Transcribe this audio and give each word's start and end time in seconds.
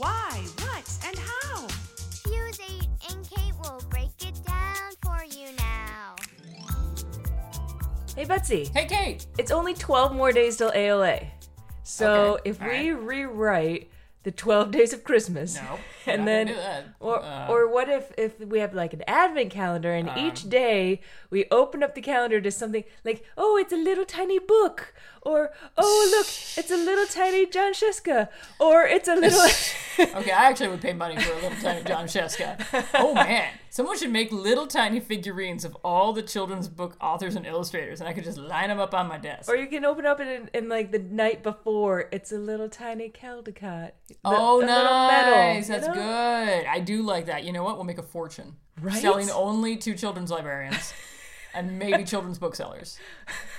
Why, 0.00 0.42
what, 0.60 0.98
and 1.06 1.18
how? 1.18 1.66
Fuse 2.24 2.58
8 2.58 2.88
and 3.10 3.28
Kate 3.28 3.52
will 3.62 3.82
break 3.90 4.08
it 4.26 4.34
down 4.46 4.92
for 5.02 5.22
you 5.26 5.48
now. 5.58 6.14
Hey 8.16 8.24
Betsy, 8.24 8.70
Hey, 8.72 8.86
Kate. 8.86 9.26
it's 9.36 9.50
only 9.50 9.74
12 9.74 10.14
more 10.14 10.32
days 10.32 10.56
till 10.56 10.72
ALA. 10.74 11.20
So 11.82 12.36
Okay, 12.38 12.48
if 12.48 12.62
all 12.62 12.68
we 12.68 12.92
right. 12.92 13.02
rewrite 13.02 13.90
the 14.22 14.30
12 14.30 14.70
days 14.78 14.94
of 14.94 15.04
Christmas, 15.04 15.56
No, 15.56 15.78
and 16.06 16.26
then 16.26 16.46
do 16.46 16.54
that. 16.56 16.84
or 16.98 17.22
Uh, 17.22 17.48
or 17.50 17.68
what 17.68 17.90
if 17.90 18.10
if 18.16 18.40
we 18.40 18.60
have 18.60 18.72
like 18.72 18.94
an 18.94 19.02
advent 19.06 19.50
calendar 19.50 19.92
and 19.92 20.10
each 20.16 20.44
Um. 20.44 20.48
day 20.50 21.00
we 21.28 21.44
open 21.50 21.82
up 21.82 21.94
the 21.94 22.00
calendar 22.00 22.40
to 22.40 22.50
something 22.50 22.84
like 23.04 23.22
oh 23.36 23.58
it's 23.58 23.72
a 23.72 23.76
little 23.76 24.06
tiny 24.06 24.38
book 24.38 24.94
or 25.22 25.50
oh 25.76 26.08
look 26.16 26.26
it's 26.56 26.70
a 26.70 26.76
little 26.76 27.06
tiny 27.06 27.44
Jon 27.46 27.72
Scieszka 27.72 28.28
or 28.58 28.84
it's 28.84 29.08
a 29.08 29.14
little 29.14 29.38
Okay, 30.20 30.30
I 30.30 30.46
actually 30.48 30.68
would 30.68 30.80
pay 30.80 30.94
money 30.94 31.20
for 31.20 31.30
a 31.32 31.34
little 31.36 31.58
tiny 31.60 31.84
Jon 31.90 32.06
Scieszka. 32.06 32.86
Oh 32.94 33.12
man, 33.12 33.48
someone 33.68 33.98
should 33.98 34.10
make 34.10 34.32
little 34.32 34.66
tiny 34.66 34.98
figurines 34.98 35.64
of 35.64 35.76
all 35.84 36.14
the 36.14 36.22
children's 36.22 36.68
book 36.68 36.96
authors 37.02 37.36
and 37.36 37.44
illustrators, 37.44 38.00
and 38.00 38.08
I 38.08 38.14
could 38.14 38.24
just 38.24 38.38
line 38.38 38.68
them 38.68 38.80
up 38.80 38.94
on 38.94 39.08
my 39.08 39.18
desk. 39.18 39.50
or 39.50 39.56
you 39.56 39.66
can 39.66 39.84
open 39.84 40.06
up 40.06 40.18
and, 40.20 40.48
and 40.54 40.68
like 40.70 40.90
the 40.90 40.98
night 41.00 41.42
before 41.42 42.08
it's 42.12 42.32
a 42.32 42.38
little 42.38 42.68
tiny 42.70 43.10
Caldecott. 43.10 43.90
The- 44.08 44.16
oh, 44.24 44.60
medal, 44.60 44.84
nice! 44.84 45.68
you 45.68 45.74
That's 45.74 45.86
know? 45.88 45.94
good. 45.94 46.66
I 46.66 46.80
do 46.80 47.02
like 47.02 47.26
that. 47.26 47.44
You 47.44 47.52
know 47.52 47.62
what? 47.62 47.76
We'll 47.76 47.84
make 47.84 47.98
a 47.98 48.02
fortune 48.02 48.56
Right? 48.80 48.94
selling 49.02 49.28
only 49.30 49.76
to 49.76 49.94
children's 49.94 50.30
librarians 50.30 50.94
and 51.54 51.78
maybe 51.78 52.04
children's 52.04 52.38
booksellers 52.38 52.98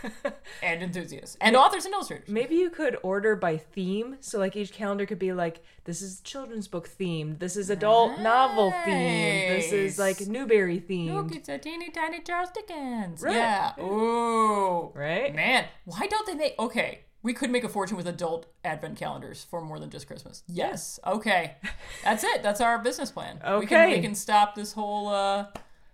and 0.63 0.81
enthusiasts 0.83 1.37
and 1.41 1.55
authors 1.55 1.85
and 1.85 1.93
illustrators. 1.93 2.27
Maybe 2.29 2.55
you 2.55 2.69
could 2.69 2.97
order 3.03 3.35
by 3.35 3.57
theme. 3.57 4.17
So, 4.19 4.39
like, 4.39 4.55
each 4.55 4.71
calendar 4.71 5.05
could 5.05 5.19
be 5.19 5.33
like, 5.33 5.63
this 5.85 6.01
is 6.01 6.21
children's 6.21 6.67
book 6.67 6.89
themed. 6.89 7.39
This 7.39 7.55
is 7.57 7.69
adult 7.69 8.19
novel 8.19 8.71
themed. 8.71 9.49
This 9.49 9.71
is 9.71 9.99
like 9.99 10.19
Nice. 10.19 10.27
Newbery 10.29 10.75
Look, 10.75 11.27
themed. 11.27 11.35
it's 11.35 11.49
a 11.49 11.57
teeny 11.57 11.89
tiny 11.89 12.21
Charles 12.21 12.49
Dickens. 12.51 13.21
Right. 13.21 13.35
Yeah. 13.35 13.79
Ooh. 13.79 14.91
Right? 14.93 15.33
Man, 15.33 15.65
why 15.85 16.07
don't 16.07 16.25
they 16.27 16.35
make? 16.35 16.55
Okay, 16.59 17.01
we 17.23 17.33
could 17.33 17.51
make 17.51 17.63
a 17.63 17.69
fortune 17.69 17.97
with 17.97 18.07
adult 18.07 18.47
advent 18.63 18.97
calendars 18.97 19.43
for 19.49 19.61
more 19.61 19.79
than 19.79 19.89
just 19.89 20.07
Christmas. 20.07 20.43
Yes. 20.47 20.99
Okay. 21.05 21.55
That's 22.03 22.23
it. 22.23 22.41
That's 22.43 22.61
our 22.61 22.79
business 22.79 23.11
plan. 23.11 23.39
We 23.59 23.65
can, 23.67 23.89
we 23.91 24.01
can 24.01 24.15
stop 24.15 24.55
this 24.55 24.73
whole 24.73 25.07
uh 25.09 25.45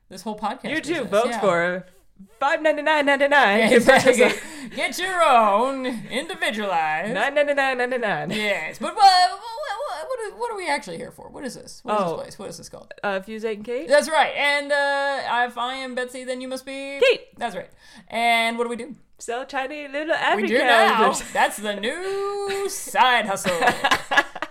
this 0.09 0.21
whole 0.21 0.37
podcast. 0.37 0.69
You 0.69 0.81
too, 0.81 1.03
vote 1.05 1.27
Yeah. 1.29 1.39
for 1.41 1.85
five 2.39 2.61
ninety 2.61 2.81
nine 2.81 3.05
ninety 3.05 3.27
nine. 3.27 3.69
Get 4.75 4.97
your 4.99 5.21
own 5.23 5.85
individualized. 6.09 7.13
Nine 7.13 7.35
ninety 7.35 7.53
nine 7.53 7.77
ninety 7.77 7.97
nine. 7.97 8.29
Yes, 8.31 8.79
but 8.79 8.95
what, 8.95 9.03
what, 9.31 9.39
what, 9.39 10.07
what, 10.07 10.19
are, 10.33 10.37
what 10.39 10.51
are 10.51 10.57
we 10.57 10.67
actually 10.67 10.97
here 10.97 11.11
for? 11.11 11.29
What 11.29 11.43
is 11.45 11.55
this? 11.55 11.81
What 11.83 11.95
is 11.95 12.01
Oh. 12.01 12.09
this 12.09 12.15
place? 12.17 12.39
What 12.39 12.49
is 12.49 12.57
this 12.57 12.69
called? 12.69 12.93
Uh, 13.03 13.21
Fuse 13.21 13.45
eight 13.45 13.57
and 13.57 13.65
Kate. 13.65 13.87
That's 13.87 14.09
right. 14.09 14.33
And 14.35 14.71
uh, 14.71 15.47
if 15.49 15.57
I 15.57 15.75
am 15.75 15.95
Betsy, 15.95 16.23
then 16.23 16.41
you 16.41 16.47
must 16.47 16.65
be 16.65 16.99
Kate. 17.01 17.37
That's 17.37 17.55
right. 17.55 17.69
And 18.09 18.57
what 18.57 18.65
do 18.65 18.69
we 18.69 18.75
do? 18.75 18.95
Sell 19.19 19.45
tiny 19.45 19.87
little 19.87 20.13
Africa. 20.13 20.41
We 20.43 20.47
do 20.47 20.57
now. 20.59 21.11
That's 21.33 21.57
the 21.57 21.75
new 21.75 22.69
side 22.69 23.25
hustle. 23.25 23.57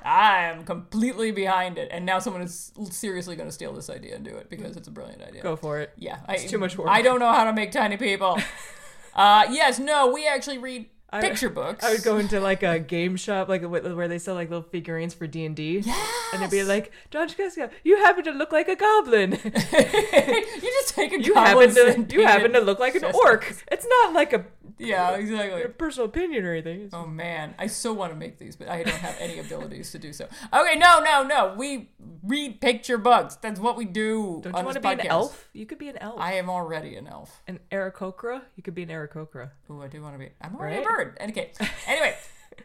I 0.06 0.44
am 0.44 0.62
completely 0.64 1.32
behind 1.32 1.78
it, 1.78 1.88
and 1.90 2.06
now 2.06 2.20
someone 2.20 2.42
is 2.42 2.72
seriously 2.90 3.34
going 3.34 3.48
to 3.48 3.52
steal 3.52 3.72
this 3.72 3.90
idea 3.90 4.14
and 4.14 4.24
do 4.24 4.36
it 4.36 4.48
because 4.48 4.76
it's 4.76 4.86
a 4.86 4.90
brilliant 4.92 5.20
idea. 5.20 5.42
Go 5.42 5.56
for 5.56 5.80
it. 5.80 5.92
Yeah, 5.96 6.20
I, 6.28 6.36
too 6.36 6.58
much 6.58 6.78
work. 6.78 6.88
I 6.88 7.02
don't 7.02 7.18
know 7.18 7.32
how 7.32 7.42
to 7.42 7.52
make 7.52 7.72
tiny 7.72 7.96
people. 7.96 8.38
uh, 9.16 9.46
yes, 9.50 9.80
no, 9.80 10.12
we 10.12 10.28
actually 10.28 10.58
read 10.58 10.86
picture 11.20 11.50
books. 11.50 11.84
I 11.84 11.92
would 11.92 12.02
go 12.02 12.18
into 12.18 12.40
like 12.40 12.62
a 12.62 12.78
game 12.78 13.16
shop, 13.16 13.48
like 13.48 13.62
where 13.62 14.08
they 14.08 14.18
sell 14.18 14.34
like 14.34 14.48
little 14.48 14.62
figurines 14.62 15.14
for 15.14 15.26
D 15.26 15.44
and 15.44 15.56
D, 15.56 15.78
and 15.78 16.42
it'd 16.42 16.50
be 16.50 16.62
like, 16.62 16.92
Jon 17.10 17.28
Scieszka, 17.28 17.70
you 17.84 17.96
happen 17.98 18.24
to 18.24 18.32
look 18.32 18.52
like 18.52 18.68
a 18.68 18.76
goblin. 18.76 19.32
you 19.44 20.60
just 20.60 20.94
take 20.94 21.12
a 21.12 21.20
you 21.20 21.34
goblin 21.34 21.70
happen 21.70 22.06
to 22.06 22.14
you 22.14 22.26
happen 22.26 22.52
to 22.52 22.60
look 22.60 22.78
like 22.78 22.94
an 22.94 23.04
orc. 23.04 23.56
It's 23.70 23.86
not 23.88 24.12
like 24.12 24.32
a 24.32 24.44
Yeah, 24.78 25.10
exactly. 25.16 25.60
your 25.60 25.68
personal 25.70 26.06
opinion 26.08 26.44
or 26.44 26.52
anything. 26.52 26.90
Oh 26.92 27.06
man, 27.06 27.54
I 27.58 27.66
so 27.66 27.92
want 27.92 28.12
to 28.12 28.18
make 28.18 28.38
these, 28.38 28.56
but 28.56 28.68
I 28.68 28.82
don't 28.82 28.94
have 28.96 29.16
any 29.18 29.38
abilities 29.38 29.90
to 29.92 29.98
do 29.98 30.12
so. 30.12 30.26
Okay, 30.52 30.76
no, 30.78 31.00
no, 31.00 31.22
no. 31.22 31.54
We 31.56 31.90
read 32.22 32.60
picture 32.60 32.98
books. 32.98 33.36
That's 33.36 33.58
what 33.60 33.76
we 33.76 33.84
do 33.84 34.40
Don't 34.42 34.54
on 34.54 34.60
you 34.60 34.64
want 34.66 34.74
to 34.74 34.80
be 34.80 34.88
an 34.88 35.06
elf? 35.06 35.48
You 35.52 35.66
could 35.66 35.78
be 35.78 35.88
an 35.88 35.96
elf. 35.98 36.20
I 36.20 36.34
am 36.34 36.50
already 36.50 36.96
an 36.96 37.06
elf. 37.06 37.42
an 37.46 37.60
Aarakocra? 37.70 38.42
You 38.56 38.62
could 38.62 38.74
be 38.74 38.82
an 38.82 38.88
Aarakocra. 38.90 39.50
Ooh, 39.70 39.82
I 39.82 39.88
do 39.88 40.02
want 40.02 40.14
to 40.14 40.18
be. 40.18 40.30
I'm 40.40 40.56
already 40.56 40.76
Right? 40.76 40.84
a 40.84 40.88
bird. 40.88 41.18
Okay. 41.30 41.52
Anyway, 41.86 42.16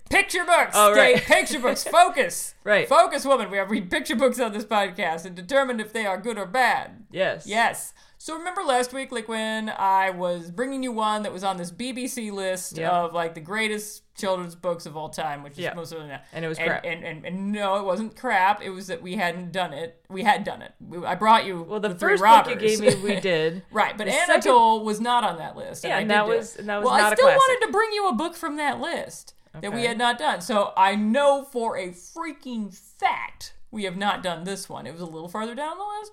picture 0.09 0.43
books. 0.45 0.71
Oh, 0.75 0.93
right. 0.95 1.17
Picture 1.17 1.59
books. 1.59 1.83
Focus. 1.91 2.55
Right. 2.63 2.87
Focus, 2.89 3.23
woman. 3.25 3.49
We 3.51 3.57
have 3.57 3.69
read 3.71 3.89
picture 3.91 4.15
books 4.15 4.39
on 4.39 4.51
this 4.51 4.65
podcast 4.65 5.25
and 5.25 5.35
determined 5.35 5.79
if 5.79 5.93
they 5.93 6.05
are 6.05 6.17
good 6.19 6.37
or 6.37 6.45
bad. 6.45 7.05
Yes. 7.11 7.45
Yes. 7.47 7.93
So 8.23 8.37
remember 8.37 8.61
last 8.61 8.93
week, 8.93 9.11
like 9.11 9.27
when 9.27 9.67
I 9.67 10.11
was 10.11 10.51
bringing 10.51 10.83
you 10.83 10.91
one 10.91 11.23
that 11.23 11.33
was 11.33 11.43
on 11.43 11.57
this 11.57 11.71
BBC 11.71 12.31
list 12.31 12.77
Yep. 12.77 12.91
of 12.91 13.13
like 13.15 13.33
the 13.33 13.39
greatest 13.41 14.03
children's 14.15 14.53
books 14.53 14.85
of 14.85 14.95
all 14.95 15.09
time, 15.09 15.41
which 15.41 15.53
is 15.53 15.57
Yeah. 15.57 15.73
most 15.73 15.91
of 15.91 16.07
them. 16.07 16.19
And 16.31 16.45
it 16.45 16.47
was 16.47 16.59
and, 16.59 16.67
crap. 16.67 16.85
And, 16.85 17.03
and, 17.03 17.25
and 17.25 17.51
no, 17.51 17.77
it 17.77 17.83
wasn't 17.83 18.15
crap. 18.15 18.61
It 18.61 18.69
was 18.69 18.85
that 18.87 19.01
we 19.01 19.15
hadn't 19.15 19.51
done 19.51 19.73
it. 19.73 20.05
We 20.07 20.21
had 20.21 20.43
done 20.43 20.61
it. 20.61 20.71
We, 20.79 21.03
I 21.03 21.15
brought 21.15 21.45
you. 21.45 21.63
Well, 21.63 21.79
the, 21.79 21.89
the 21.89 21.95
Three 21.95 22.15
first 22.15 22.21
book 22.45 22.47
you 22.47 22.55
gave 22.57 22.79
me, 22.79 22.93
we 23.03 23.19
did. 23.21 23.63
Right, 23.71 23.97
but 23.97 24.05
The 24.05 24.13
Anatole 24.13 24.83
was 24.85 25.01
not 25.01 25.23
on 25.23 25.39
that 25.39 25.57
list. 25.57 25.83
Yeah, 25.83 25.97
I 25.97 26.01
and 26.01 26.07
did 26.09 26.15
that 26.15 26.27
was- 26.27 26.57
and 26.57 26.69
that 26.69 26.77
was 26.77 26.85
well, 26.85 26.93
I 26.93 27.15
still 27.15 27.25
wanted 27.25 27.65
to 27.65 27.71
bring 27.71 27.91
you 27.91 28.07
a 28.07 28.13
book 28.13 28.35
from 28.35 28.55
that 28.57 28.79
list 28.79 29.33
that 29.59 29.73
we 29.73 29.85
had 29.85 29.97
not 29.97 30.19
done. 30.19 30.41
So 30.41 30.73
I 30.77 30.93
know 30.93 31.43
for 31.43 31.75
a 31.75 31.87
freaking 31.89 32.71
fact 32.71 33.55
we 33.71 33.85
have 33.85 33.97
not 33.97 34.21
done 34.21 34.43
this 34.43 34.69
one. 34.69 34.85
It 34.85 34.91
was 34.93 35.01
a 35.01 35.05
little 35.07 35.27
farther 35.27 35.55
down 35.55 35.79
the 35.79 35.85
list, 35.99 36.11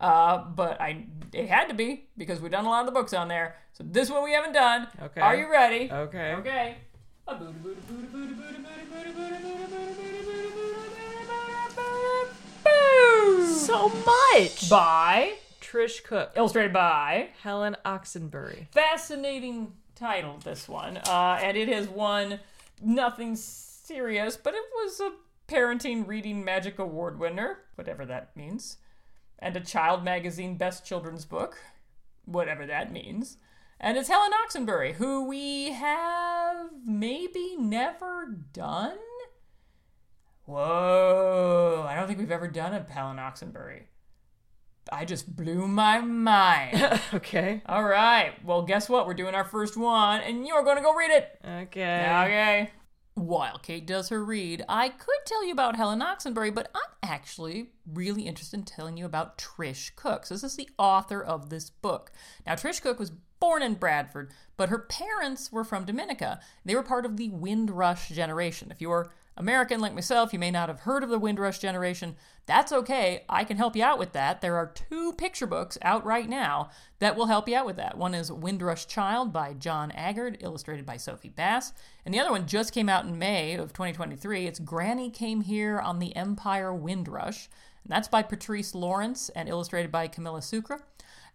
uh, 0.00 0.38
but 0.44 0.80
I 0.80 1.04
it 1.32 1.48
had 1.48 1.68
to 1.68 1.74
be 1.74 2.08
because 2.16 2.40
we've 2.40 2.52
done 2.52 2.64
a 2.64 2.68
lot 2.68 2.80
of 2.80 2.86
the 2.86 2.92
books 2.92 3.12
on 3.12 3.28
there. 3.28 3.56
So 3.72 3.84
this 3.86 4.10
one 4.10 4.22
we 4.24 4.32
haven't 4.32 4.52
done. 4.52 4.88
Okay. 5.02 5.20
Are 5.20 5.36
you 5.36 5.50
ready? 5.50 5.90
Okay. 5.90 6.34
Okay. 6.34 6.76
So 13.44 13.88
much. 13.88 14.70
By 14.70 15.34
Trish 15.60 16.02
Cooke, 16.04 16.30
illustrated 16.36 16.72
by 16.72 17.30
Helen 17.42 17.76
Oxenbury. 17.84 18.68
fascinating 18.70 19.72
title 19.96 20.38
this 20.44 20.68
one 20.68 20.98
uh, 20.98 21.38
and 21.42 21.56
it 21.56 21.68
has 21.68 21.88
won 21.88 22.38
nothing 22.82 23.34
serious 23.34 24.36
but 24.36 24.54
it 24.54 24.62
was 24.74 25.00
a 25.00 25.10
parenting 25.50 26.06
reading 26.06 26.44
magic 26.44 26.78
award 26.78 27.18
winner 27.18 27.58
whatever 27.76 28.04
that 28.04 28.36
means 28.36 28.76
and 29.38 29.56
a 29.56 29.60
child 29.60 30.04
magazine 30.04 30.56
best 30.56 30.84
children's 30.84 31.24
book 31.24 31.58
whatever 32.24 32.66
that 32.66 32.92
means 32.92 33.36
and 33.78 33.96
it's 33.96 34.08
helen 34.08 34.32
oxenbury 34.46 34.94
who 34.94 35.24
we 35.24 35.72
have 35.72 36.70
maybe 36.84 37.56
never 37.58 38.26
done 38.52 38.98
whoa 40.44 41.84
i 41.88 41.94
don't 41.94 42.06
think 42.06 42.18
we've 42.18 42.30
ever 42.30 42.48
done 42.48 42.72
a 42.72 42.86
helen 42.90 43.16
oxenbury 43.16 43.82
i 44.92 45.04
just 45.04 45.34
blew 45.36 45.66
my 45.66 46.00
mind 46.00 47.00
okay. 47.14 47.62
all 47.66 47.84
right. 47.84 48.32
Well, 48.44 48.62
guess 48.62 48.88
what? 48.88 49.06
We're 49.06 49.14
doing 49.14 49.34
our 49.34 49.44
first 49.44 49.76
one, 49.76 50.20
and 50.20 50.46
you're 50.46 50.62
going 50.62 50.76
to 50.76 50.82
go 50.82 50.94
read 50.94 51.10
it. 51.10 51.38
Okay. 51.44 51.62
Okay. 51.62 52.70
While 53.16 53.58
Kate 53.58 53.86
does 53.86 54.10
her 54.10 54.22
read, 54.22 54.62
I 54.68 54.90
could 54.90 55.24
tell 55.24 55.42
you 55.42 55.50
about 55.50 55.74
Helen 55.74 56.00
Oxenbury, 56.00 56.54
but 56.54 56.70
I'm 56.74 56.90
actually 57.02 57.70
really 57.90 58.26
interested 58.26 58.58
in 58.58 58.64
telling 58.66 58.98
you 58.98 59.06
about 59.06 59.38
Trish 59.38 59.96
Cooke. 59.96 60.26
So, 60.26 60.34
this 60.34 60.44
is 60.44 60.56
the 60.56 60.68
author 60.78 61.22
of 61.24 61.48
this 61.48 61.70
book. 61.70 62.12
Now, 62.46 62.56
Trish 62.56 62.82
Cooke 62.82 62.98
was 62.98 63.12
born 63.40 63.62
in 63.62 63.72
Bradford, 63.72 64.32
but 64.58 64.68
her 64.68 64.80
parents 64.80 65.50
were 65.50 65.64
from 65.64 65.86
Dominica. 65.86 66.40
They 66.66 66.74
were 66.74 66.82
part 66.82 67.06
of 67.06 67.16
the 67.16 67.30
Windrush 67.30 68.10
generation. 68.10 68.70
If 68.70 68.82
you're 68.82 69.10
American 69.36 69.80
like 69.80 69.94
myself, 69.94 70.32
you 70.32 70.38
may 70.38 70.50
not 70.50 70.68
have 70.68 70.80
heard 70.80 71.02
of 71.02 71.10
the 71.10 71.18
Windrush 71.18 71.58
generation. 71.58 72.16
That's 72.46 72.72
okay. 72.72 73.24
I 73.28 73.44
can 73.44 73.58
help 73.58 73.76
you 73.76 73.84
out 73.84 73.98
with 73.98 74.12
that. 74.12 74.40
There 74.40 74.56
are 74.56 74.66
two 74.66 75.12
picture 75.12 75.46
books 75.46 75.76
out 75.82 76.06
right 76.06 76.28
now 76.28 76.70
that 77.00 77.16
will 77.16 77.26
help 77.26 77.48
you 77.48 77.56
out 77.56 77.66
with 77.66 77.76
that. 77.76 77.98
One 77.98 78.14
is 78.14 78.32
Windrush 78.32 78.86
Child 78.86 79.32
by 79.32 79.52
John 79.52 79.90
Agard, 79.90 80.36
illustrated 80.40 80.86
by 80.86 80.96
Sophie 80.96 81.28
Bass. 81.28 81.72
And 82.04 82.14
the 82.14 82.20
other 82.20 82.30
one 82.30 82.46
just 82.46 82.72
came 82.72 82.88
out 82.88 83.04
in 83.04 83.18
May 83.18 83.54
of 83.56 83.74
2023. 83.74 84.46
It's 84.46 84.58
Granny 84.58 85.10
Came 85.10 85.42
Here 85.42 85.78
on 85.78 85.98
the 85.98 86.16
Empire 86.16 86.72
Windrush. 86.72 87.48
And 87.84 87.92
that's 87.92 88.08
by 88.08 88.22
Patrice 88.22 88.74
Lawrence 88.74 89.28
and 89.30 89.48
illustrated 89.48 89.92
by 89.92 90.08
Camilla 90.08 90.40
Sucre. 90.40 90.80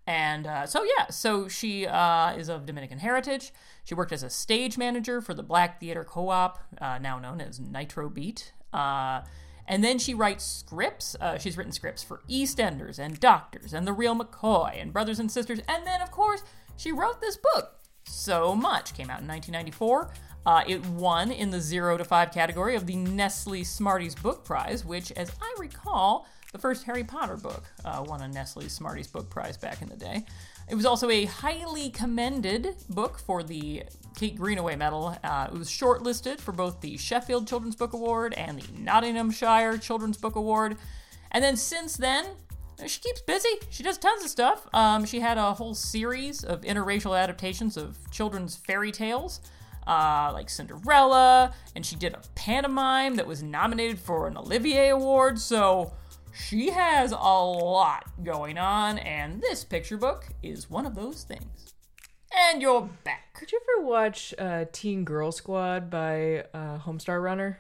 And 0.08 0.48
uh, 0.48 0.66
so, 0.66 0.84
yeah, 0.84 1.08
so 1.10 1.48
she 1.48 1.86
uh, 1.86 2.34
is 2.34 2.50
of 2.50 2.66
Dominican 2.66 3.00
heritage. 3.00 3.54
She 3.84 3.94
worked 3.94 4.12
as 4.12 4.24
a 4.24 4.30
stage 4.30 4.78
manager 4.78 5.22
for 5.22 5.34
the 5.34 5.44
Black 5.44 5.80
Theater 5.80 6.04
Co 6.04 6.30
op, 6.30 6.60
uh, 6.80 6.98
now 6.98 7.20
known 7.20 7.40
as 7.40 7.60
Nitro 7.60 8.10
Beat. 8.10 8.54
Uh, 8.74 9.22
and 9.68 9.84
then 9.84 10.00
she 10.00 10.14
writes 10.14 10.44
scripts. 10.44 11.16
Uh, 11.22 11.38
she's 11.38 11.56
written 11.56 11.72
scripts 11.72 12.04
for 12.04 12.22
EastEnders 12.30 13.00
and 13.00 13.20
Doctors 13.20 13.74
and 13.74 13.88
The 13.88 13.94
Real 13.94 14.16
McCoy 14.16 14.82
and 14.82 14.92
Brothers 14.92 15.20
and 15.20 15.32
Sisters. 15.32 15.60
And 15.68 15.86
then, 15.86 16.02
of 16.02 16.12
course, 16.12 16.44
she 16.76 16.92
wrote 16.92 17.22
this 17.22 17.38
book, 17.38 17.80
So 18.04 18.56
Much. 18.56 18.94
Came 18.94 19.10
out 19.10 19.22
in 19.22 19.28
1994. 19.28 20.12
Uh, 20.44 20.64
it 20.68 20.84
won 20.88 21.32
in 21.32 21.52
the 21.52 21.62
0 21.62 21.98
to 21.98 22.04
5 22.04 22.32
category 22.32 22.76
of 22.76 22.88
the 22.88 22.96
Nestle 22.96 23.64
Smarties 23.64 24.16
Book 24.16 24.44
Prize, 24.44 24.84
which, 24.84 25.12
as 25.12 25.32
I 25.40 25.56
recall, 25.60 26.26
the 26.52 26.58
first 26.58 26.84
Harry 26.84 27.04
Potter 27.04 27.38
book 27.38 27.64
uh, 27.86 28.04
won 28.06 28.22
a 28.22 28.28
Nestle 28.28 28.68
Smarties 28.68 29.08
Book 29.08 29.30
Prize 29.30 29.56
back 29.56 29.82
in 29.82 29.90
the 29.90 29.96
day. 29.96 30.26
It 30.70 30.76
was 30.76 30.86
also 30.86 31.10
a 31.10 31.26
highly 31.26 31.90
commended 31.90 32.76
book 32.90 33.20
for 33.20 33.42
the 33.42 33.84
Kate 34.16 34.36
Greenaway 34.36 34.76
Medal. 34.76 35.18
Uh, 35.24 35.48
it 35.52 35.58
was 35.58 35.70
shortlisted 35.70 36.40
for 36.40 36.52
both 36.52 36.82
the 36.82 36.98
Sheffield 36.98 37.48
Children's 37.48 37.76
Book 37.76 37.94
Award 37.94 38.34
and 38.34 38.62
the 38.62 38.82
Nottinghamshire 38.82 39.78
Children's 39.78 40.18
Book 40.18 40.36
Award. 40.36 40.78
And 41.32 41.44
then 41.44 41.56
since 41.56 41.96
then, 41.96 42.26
she 42.86 43.00
keeps 43.00 43.22
busy. 43.22 43.50
She 43.70 43.84
does 43.84 43.98
tons 43.98 44.24
of 44.24 44.30
stuff. 44.30 44.68
Um, 44.74 45.06
she 45.06 45.22
had 45.22 45.38
a 45.38 45.54
whole 45.54 45.74
series 45.74 46.44
of 46.44 46.62
interracial 46.62 47.18
adaptations 47.18 47.78
of 47.78 47.98
children's 48.12 48.58
fairy 48.58 48.92
tales, 48.92 49.40
uh, 49.88 50.32
like 50.34 50.50
Cinderella, 50.50 51.54
and 51.76 51.86
she 51.86 51.96
did 51.96 52.14
a 52.14 52.22
pantomime 52.36 53.16
that 53.16 53.28
was 53.28 53.42
nominated 53.42 54.00
for 54.00 54.28
an 54.28 54.36
Olivier 54.36 54.90
Award. 54.90 55.40
So 55.40 55.94
she 56.34 56.72
has 56.72 57.12
a 57.12 57.16
lot 57.16 58.04
going 58.24 58.58
on, 58.58 58.98
and 58.98 59.42
this 59.42 59.64
picture 59.64 59.98
book 59.98 60.28
is 60.42 60.70
one 60.70 60.86
of 60.86 60.96
those 60.96 61.24
things. 61.24 61.74
And 62.34 62.62
you're 62.62 62.90
back. 63.04 63.40
Did 63.40 63.52
you 63.52 63.60
ever 63.78 63.86
watch 63.86 64.34
uh, 64.40 64.66
Teen 64.72 65.04
Girl 65.04 65.32
Squad 65.32 65.90
by 65.90 66.46
uh, 66.54 66.80
Homestar 66.80 67.22
Runner? 67.22 67.60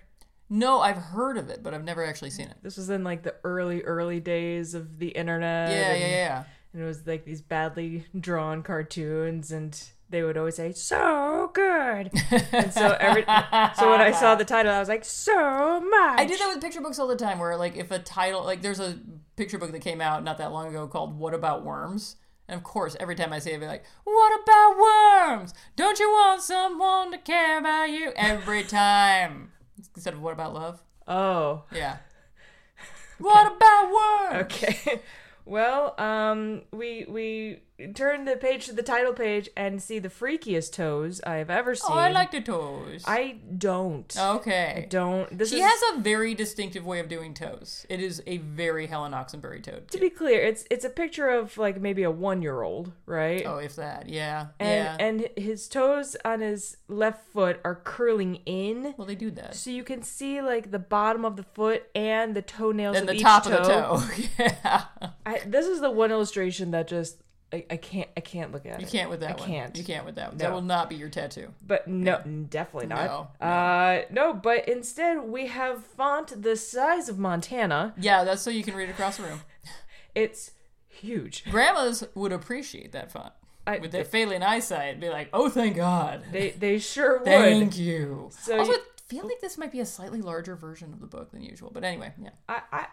No, 0.50 0.82
I've 0.82 0.98
heard 0.98 1.38
of 1.38 1.50
it, 1.50 1.64
but 1.64 1.74
I've 1.74 1.84
never 1.84 2.06
actually 2.06 2.30
seen 2.30 2.48
it. 2.48 2.58
This 2.62 2.78
was 2.78 2.90
in 2.90 3.04
like 3.04 3.24
the 3.24 3.36
early, 3.44 3.84
early 3.84 4.20
days 4.20 4.74
of 4.74 5.00
the 5.00 5.10
internet. 5.10 5.70
Yeah, 5.70 5.92
and, 5.92 6.02
yeah, 6.02 6.08
yeah. 6.08 6.44
And 6.74 6.82
it 6.84 6.86
was 6.86 7.06
like 7.06 7.26
these 7.26 7.42
badly 7.42 8.06
drawn 8.18 8.64
cartoons, 8.64 9.52
and 9.52 9.82
they 10.12 10.22
would 10.24 10.38
always 10.38 10.56
say, 10.56 10.72
"So 10.74 11.50
good." 11.54 12.12
and 12.52 12.72
so 12.72 12.96
every, 13.00 13.24
so 13.76 13.90
when 13.90 14.02
I 14.02 14.12
saw 14.12 14.36
the 14.36 14.46
title, 14.46 14.72
I 14.72 14.80
was 14.80 14.90
like, 14.90 15.04
"So 15.06 15.80
much." 15.82 16.20
I 16.20 16.26
do 16.26 16.38
that 16.38 16.48
with 16.54 16.62
picture 16.62 16.82
books 16.82 17.00
all 17.00 17.08
the 17.08 17.16
time 17.16 17.40
where 17.40 17.58
like 17.58 17.76
if 17.78 17.90
a 17.92 18.00
title 18.00 18.44
like 18.44 18.62
there's 18.62 18.80
a 18.80 19.00
picture 19.36 19.58
book 19.58 19.72
that 19.72 19.82
came 19.82 20.02
out 20.02 20.24
not 20.24 20.38
that 20.38 20.52
long 20.52 20.68
ago 20.68 20.88
called 20.88 21.18
What 21.18 21.34
About 21.34 21.64
Worms? 21.64 22.18
And 22.48 22.58
of 22.58 22.64
course, 22.64 22.98
every 23.00 23.16
time 23.16 23.32
I 23.32 23.40
say 23.40 23.52
it, 23.52 23.56
I'll 23.56 23.60
be 23.62 23.66
like, 23.68 23.86
What 24.04 24.42
about 24.44 24.78
worms? 24.78 25.54
Don't 25.78 26.00
you 26.00 26.10
want 26.10 26.42
someone 26.42 27.12
to 27.12 27.18
care 27.18 27.58
about 27.58 27.90
you? 27.90 28.12
Every 28.16 28.64
time. 28.84 29.52
Instead 29.96 30.14
of 30.14 30.22
what 30.22 30.34
about 30.34 30.54
love? 30.54 30.84
Oh, 31.08 31.64
Yeah. 31.74 31.98
What 33.18 33.56
about 33.56 33.92
worms? 33.92 34.44
okay. 34.46 35.02
Well, 35.46 36.00
um, 36.00 36.62
we 36.72 37.06
we 37.08 37.60
turn 37.96 38.26
the 38.26 38.36
page 38.36 38.66
to 38.68 38.74
the 38.74 38.84
title 38.84 39.14
page 39.14 39.50
and 39.58 39.82
see 39.82 40.00
the 40.00 40.10
freakiest 40.10 40.74
toes 40.74 41.22
I've 41.26 41.50
ever 41.50 41.76
seen. 41.76 41.92
Oh, 41.92 41.98
I 41.98 42.12
like 42.12 42.32
the 42.32 42.42
toes. 42.42 43.04
I 43.06 43.38
don't. 43.58 44.16
okay. 44.18 44.84
I 44.86 44.88
Don't. 44.90 45.38
This 45.38 45.50
She 45.52 45.60
is 45.62 45.66
has 45.70 45.98
a 45.98 46.02
very 46.02 46.34
distinctive 46.34 46.86
way 46.86 47.00
of 47.00 47.08
doing 47.10 47.34
toes. 47.34 47.86
It 47.90 48.00
is 48.00 48.22
a 48.28 48.38
very 48.38 48.88
Helen 48.88 49.12
Oxenbury 49.14 49.62
toad. 49.64 49.90
to 49.92 49.98
be 50.00 50.10
clear. 50.10 50.42
It's 50.42 50.66
it's 50.70 50.86
a 50.86 50.90
picture 50.90 51.30
of 51.30 51.58
like 51.58 51.80
maybe 51.82 52.04
a 52.04 52.12
one 52.12 52.42
year 52.42 52.62
old, 52.62 52.92
right? 53.06 53.44
Oh, 53.46 53.58
if 53.58 53.76
that. 53.78 54.10
Yeah. 54.10 54.48
and 54.60 54.70
yeah. 54.70 55.06
and 55.06 55.28
his 55.38 55.68
toes 55.68 56.16
on 56.26 56.42
his 56.42 56.78
left 56.88 57.26
foot 57.34 57.60
are 57.64 57.76
curling 57.76 58.36
in. 58.46 58.94
well, 58.98 59.08
they 59.08 59.16
do 59.16 59.32
that. 59.32 59.56
So 59.56 59.70
you 59.70 59.84
can 59.84 60.04
see 60.04 60.42
like 60.42 60.72
the 60.72 60.80
bottom 60.80 61.26
of 61.26 61.36
the 61.38 61.44
foot 61.44 61.84
and 61.96 62.36
the 62.36 62.42
toenails 62.42 62.98
And 62.98 63.04
of 63.04 63.08
the 63.10 63.16
each 63.16 63.22
top 63.22 63.44
toe. 63.44 63.58
of 63.58 63.66
the 63.66 64.24
toe. 64.24 64.34
yeah. 64.64 64.86
I, 65.26 65.42
this 65.46 65.66
is 65.68 65.80
the 65.82 65.92
one 65.92 66.12
illustration 66.12 66.72
that 66.72 66.88
just 66.88 67.18
I, 67.54 67.66
I 67.70 67.78
can't 67.78 68.10
I 68.16 68.22
can't 68.22 68.52
look 68.52 68.66
at 68.66 68.80
You 68.80 68.86
it. 68.88 68.94
You 68.94 69.00
can't 69.00 69.10
with 69.10 69.20
that 69.22 69.32
I 69.32 69.40
one. 69.42 69.50
can't. 69.50 69.78
You 69.78 69.84
can't 69.84 70.06
with 70.06 70.16
that 70.16 70.30
one. 70.30 70.38
That 70.38 70.54
will 70.54 70.62
not 70.62 70.90
be 70.90 70.96
your 70.96 71.10
tattoo. 71.10 71.54
But 71.66 71.88
no, 71.88 72.22
definitely 72.50 72.88
not. 72.88 73.06
No, 73.06 73.28
no. 73.42 73.46
Uh, 73.48 74.02
no, 74.10 74.34
but 74.34 74.68
instead 74.70 75.22
we 75.24 75.48
have 75.48 75.86
font 75.86 76.42
the 76.42 76.56
size 76.56 77.10
of 77.10 77.20
Montana. 77.20 77.94
Yeah, 78.00 78.24
that's 78.24 78.42
so 78.42 78.50
you 78.50 78.64
can 78.64 78.76
read 78.76 78.90
across 78.90 79.18
the 79.18 79.24
room. 79.24 79.42
It's 80.16 80.52
huge. 80.90 81.46
Grandmas 81.50 82.04
would 82.16 82.32
appreciate 82.34 82.92
that 82.92 83.12
font. 83.12 83.32
I- 83.66 83.78
With 83.80 83.92
their 83.92 84.04
failing 84.04 84.44
eyesight, 84.44 85.00
be 85.00 85.10
like, 85.10 85.30
oh, 85.32 85.48
thank 85.50 85.76
God. 85.78 86.24
They 86.32 86.50
they 86.52 86.80
sure 86.80 87.18
would. 87.20 87.26
Thank 87.26 87.78
you. 87.78 88.30
So 88.42 88.60
also, 88.60 88.72
you- 88.74 88.78
I 88.78 89.14
feel 89.14 89.26
like 89.28 89.40
this 89.42 89.58
might 89.58 89.72
be 89.72 89.80
a 89.82 89.86
slightly 89.86 90.22
larger 90.22 90.56
version 90.56 90.92
of 90.94 91.00
the 91.02 91.06
book 91.08 91.32
than 91.32 91.42
usual. 91.44 91.70
But 91.74 91.84
anyway, 91.84 92.14
yeah. 92.22 92.30
I, 92.50 92.62
I 92.72 92.86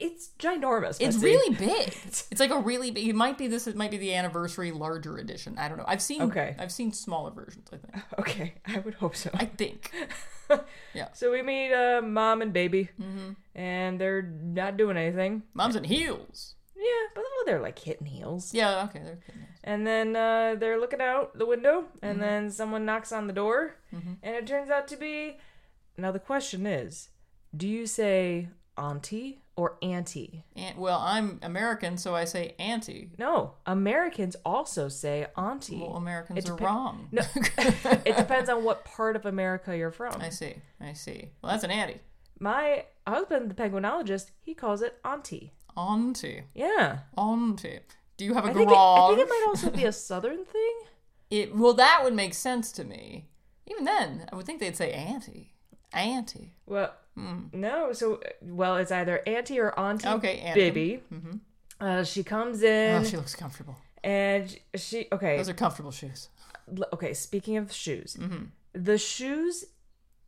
it's 0.00 0.30
ginormous. 0.38 0.96
It's 1.00 1.16
really 1.18 1.54
big. 1.54 1.94
It's 2.30 2.40
like 2.40 2.50
a 2.50 2.58
really 2.60 2.90
big. 2.90 3.06
It 3.08 3.14
might 3.14 3.38
be 3.38 3.46
this. 3.46 3.66
It 3.66 3.76
might 3.76 3.90
be 3.90 3.96
the 3.98 4.14
anniversary 4.14 4.70
larger 4.72 5.16
edition. 5.18 5.56
I 5.58 5.68
don't 5.68 5.78
know. 5.78 5.84
I've 5.86 6.02
seen. 6.02 6.22
Okay. 6.22 6.54
I've 6.58 6.72
seen 6.72 6.92
smaller 6.92 7.30
versions. 7.30 7.68
I 7.72 7.76
think. 7.76 8.04
okay. 8.18 8.54
I 8.66 8.78
would 8.78 8.94
hope 8.94 9.16
so. 9.16 9.30
I 9.34 9.46
think. 9.46 9.90
Yeah. 10.92 11.08
So 11.14 11.32
we 11.32 11.40
meet 11.42 11.72
uh, 11.72 12.02
mom 12.02 12.42
and 12.42 12.52
baby, 12.52 12.90
Mm-hmm. 13.00 13.30
and 13.54 13.98
they're 13.98 14.20
not 14.22 14.76
doing 14.76 14.96
anything. 14.98 15.42
Mom's 15.54 15.74
in 15.74 15.84
heels. 15.84 16.54
Yeah, 16.76 16.84
but 17.14 17.22
well, 17.22 17.44
they're 17.46 17.62
like 17.62 17.78
hitting 17.78 18.06
heels. 18.06 18.52
Yeah. 18.52 18.84
Okay. 18.84 19.00
They're. 19.02 19.18
And 19.64 19.86
then 19.86 20.14
uh, 20.14 20.56
they're 20.58 20.78
looking 20.78 21.00
out 21.00 21.36
the 21.38 21.46
window, 21.46 21.86
and 22.02 22.18
Mm-hmm. 22.18 22.20
then 22.20 22.50
someone 22.50 22.84
knocks 22.84 23.10
on 23.10 23.26
the 23.26 23.32
door, 23.32 23.76
and 23.90 24.36
it 24.36 24.46
turns 24.46 24.68
out 24.70 24.86
to 24.88 24.96
be. 24.98 25.38
Now 25.96 26.12
the 26.12 26.18
question 26.20 26.66
is, 26.66 27.08
do 27.56 27.66
you 27.66 27.86
say 27.86 28.48
auntie 28.76 29.40
or 29.56 29.76
auntie? 29.82 30.44
And, 30.56 30.76
well, 30.78 30.98
I'm 31.00 31.38
American, 31.42 31.96
so 31.96 32.14
I 32.14 32.24
say 32.24 32.54
auntie. 32.58 33.10
No, 33.18 33.54
Americans 33.66 34.36
also 34.44 34.88
say 34.88 35.26
auntie. 35.36 35.80
Well, 35.80 35.96
Americans 35.96 36.48
are 36.48 36.56
wrong. 36.56 37.08
No, 37.12 37.22
it 37.34 38.16
depends 38.16 38.48
on 38.50 38.64
what 38.64 38.84
part 38.84 39.16
of 39.16 39.26
America 39.26 39.76
you're 39.76 39.90
from. 39.90 40.20
I 40.20 40.30
see. 40.30 40.54
I 40.80 40.92
see. 40.92 41.30
Well, 41.42 41.52
that's 41.52 41.64
an 41.64 41.70
auntie. 41.70 42.00
My 42.38 42.84
husband, 43.06 43.50
the 43.50 43.54
penguinologist, 43.54 44.30
he 44.40 44.54
calls 44.54 44.82
it 44.82 44.98
auntie. 45.04 45.52
Auntie. 45.76 46.42
Yeah. 46.54 46.98
Auntie. 47.16 47.80
Do 48.16 48.24
you 48.24 48.34
have 48.34 48.44
a 48.44 48.50
I 48.50 48.52
think, 48.52 48.70
it, 48.70 48.74
I 48.76 49.06
think 49.08 49.20
it 49.20 49.28
might 49.28 49.44
also 49.48 49.70
be 49.70 49.84
a 49.84 49.92
southern 49.92 50.44
thing. 50.44 50.78
It- 51.30 51.54
well, 51.54 51.74
that 51.74 52.00
would 52.04 52.14
make 52.14 52.34
sense 52.34 52.70
to 52.72 52.84
me. 52.84 53.28
Even 53.66 53.84
then, 53.84 54.26
I 54.30 54.36
would 54.36 54.46
think 54.46 54.60
they'd 54.60 54.76
say 54.76 54.92
auntie. 54.92 55.54
Auntie. 55.92 56.54
Well, 56.66 56.92
no. 57.16 57.92
So, 57.92 58.20
well, 58.42 58.76
it's 58.76 58.90
either 58.92 59.22
auntie 59.26 59.58
or 59.60 59.78
auntie. 59.78 60.08
Okay, 60.08 60.38
auntie. 60.38 60.60
baby. 60.60 61.02
Uh, 61.80 62.02
she 62.04 62.22
comes 62.22 62.62
in 62.62 63.02
Oh, 63.02 63.04
she 63.04 63.16
looks 63.16 63.34
comfortable. 63.34 63.76
and 64.02 64.56
she. 64.74 65.06
Okay. 65.12 65.36
Those 65.36 65.48
are 65.48 65.54
comfortable 65.54 65.90
shoes. 65.90 66.28
okay. 66.92 67.14
Speaking 67.14 67.56
of 67.56 67.72
shoes, 67.72 68.16
Mm-hmm. 68.18 68.44
the 68.72 68.98
shoes 68.98 69.64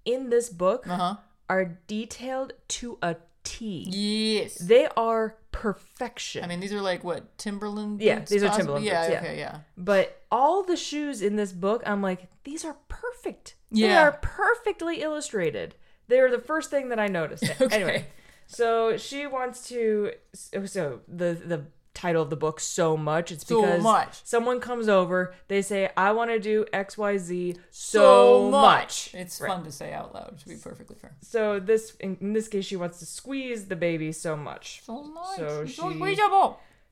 in 0.05 0.31
this 0.31 0.49
book 0.51 0.87
Uh 0.89 0.97
huh. 0.97 1.15
are 1.49 1.79
detailed 1.87 2.53
to 2.69 2.99
a 3.03 3.17
T. 3.45 3.87
Yes. 3.91 4.57
They 4.59 4.89
are 4.97 5.37
perfection. 5.53 6.43
I 6.45 6.49
mean, 6.49 6.61
these 6.61 6.73
are 6.73 6.81
like 6.83 7.05
what 7.05 7.39
Timberland. 7.39 8.01
Yeah, 8.03 8.21
these 8.21 8.43
are? 8.43 8.55
Timberland 8.57 8.85
Yeah. 8.85 9.01
boots, 9.03 9.13
yeah. 9.13 9.19
Okay. 9.21 9.39
Yeah. 9.39 9.59
But 9.77 10.23
all 10.31 10.63
the 10.65 10.77
shoes 10.77 11.23
in 11.23 11.37
this 11.37 11.53
book, 11.53 11.83
I'm 11.87 12.03
like, 12.03 12.27
these 12.45 12.65
are 12.65 12.77
perfect. 12.89 13.55
Yeah. 13.71 13.89
They 13.89 13.95
are 13.97 14.13
perfectly 14.21 15.01
illustrated. 15.01 15.75
They're 16.09 16.31
the 16.31 16.39
first 16.39 16.71
thing 16.71 16.89
that 16.91 16.99
I 16.99 17.09
noticed. 17.09 17.45
Anyway, 17.71 18.07
so 18.47 18.97
she 18.97 19.27
wants 19.27 19.69
to. 19.69 20.13
So 20.35 21.01
the 21.09 21.39
the 21.45 21.65
title 21.95 22.23
of 22.23 22.29
the 22.29 22.37
book 22.37 22.61
so 22.61 22.95
much 22.95 23.33
it's 23.33 23.47
So 23.47 23.63
because 23.63 23.83
much. 23.83 24.21
someone 24.23 24.61
comes 24.61 24.87
over 24.87 25.33
they 25.49 25.63
say 25.63 25.89
i 25.97 26.13
want 26.13 26.31
to 26.31 26.39
do 26.39 26.67
xyz 26.71 27.57
so, 27.71 28.51
So 28.51 28.51
much 28.51 29.15
It's 29.15 29.41
Right. 29.41 29.49
fun 29.49 29.65
to 29.65 29.73
say 29.73 29.95
out 29.95 30.13
loud. 30.15 30.39
To 30.41 30.47
be 30.47 30.57
perfectly 30.57 30.95
fair. 31.01 31.17
so 31.23 31.59
this 31.59 31.97
in, 31.99 32.19
in 32.21 32.35
this 32.35 32.49
case 32.49 32.67
she 32.67 32.77
wants 32.77 32.99
to 32.99 33.07
squeeze 33.07 33.65
the 33.69 33.77
baby 33.77 34.13
so 34.13 34.37
much 34.37 34.83
So 34.85 35.05
much. 35.05 35.37
So 35.39 35.65
she-. 35.65 35.75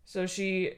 So 0.06 0.26
she 0.26 0.72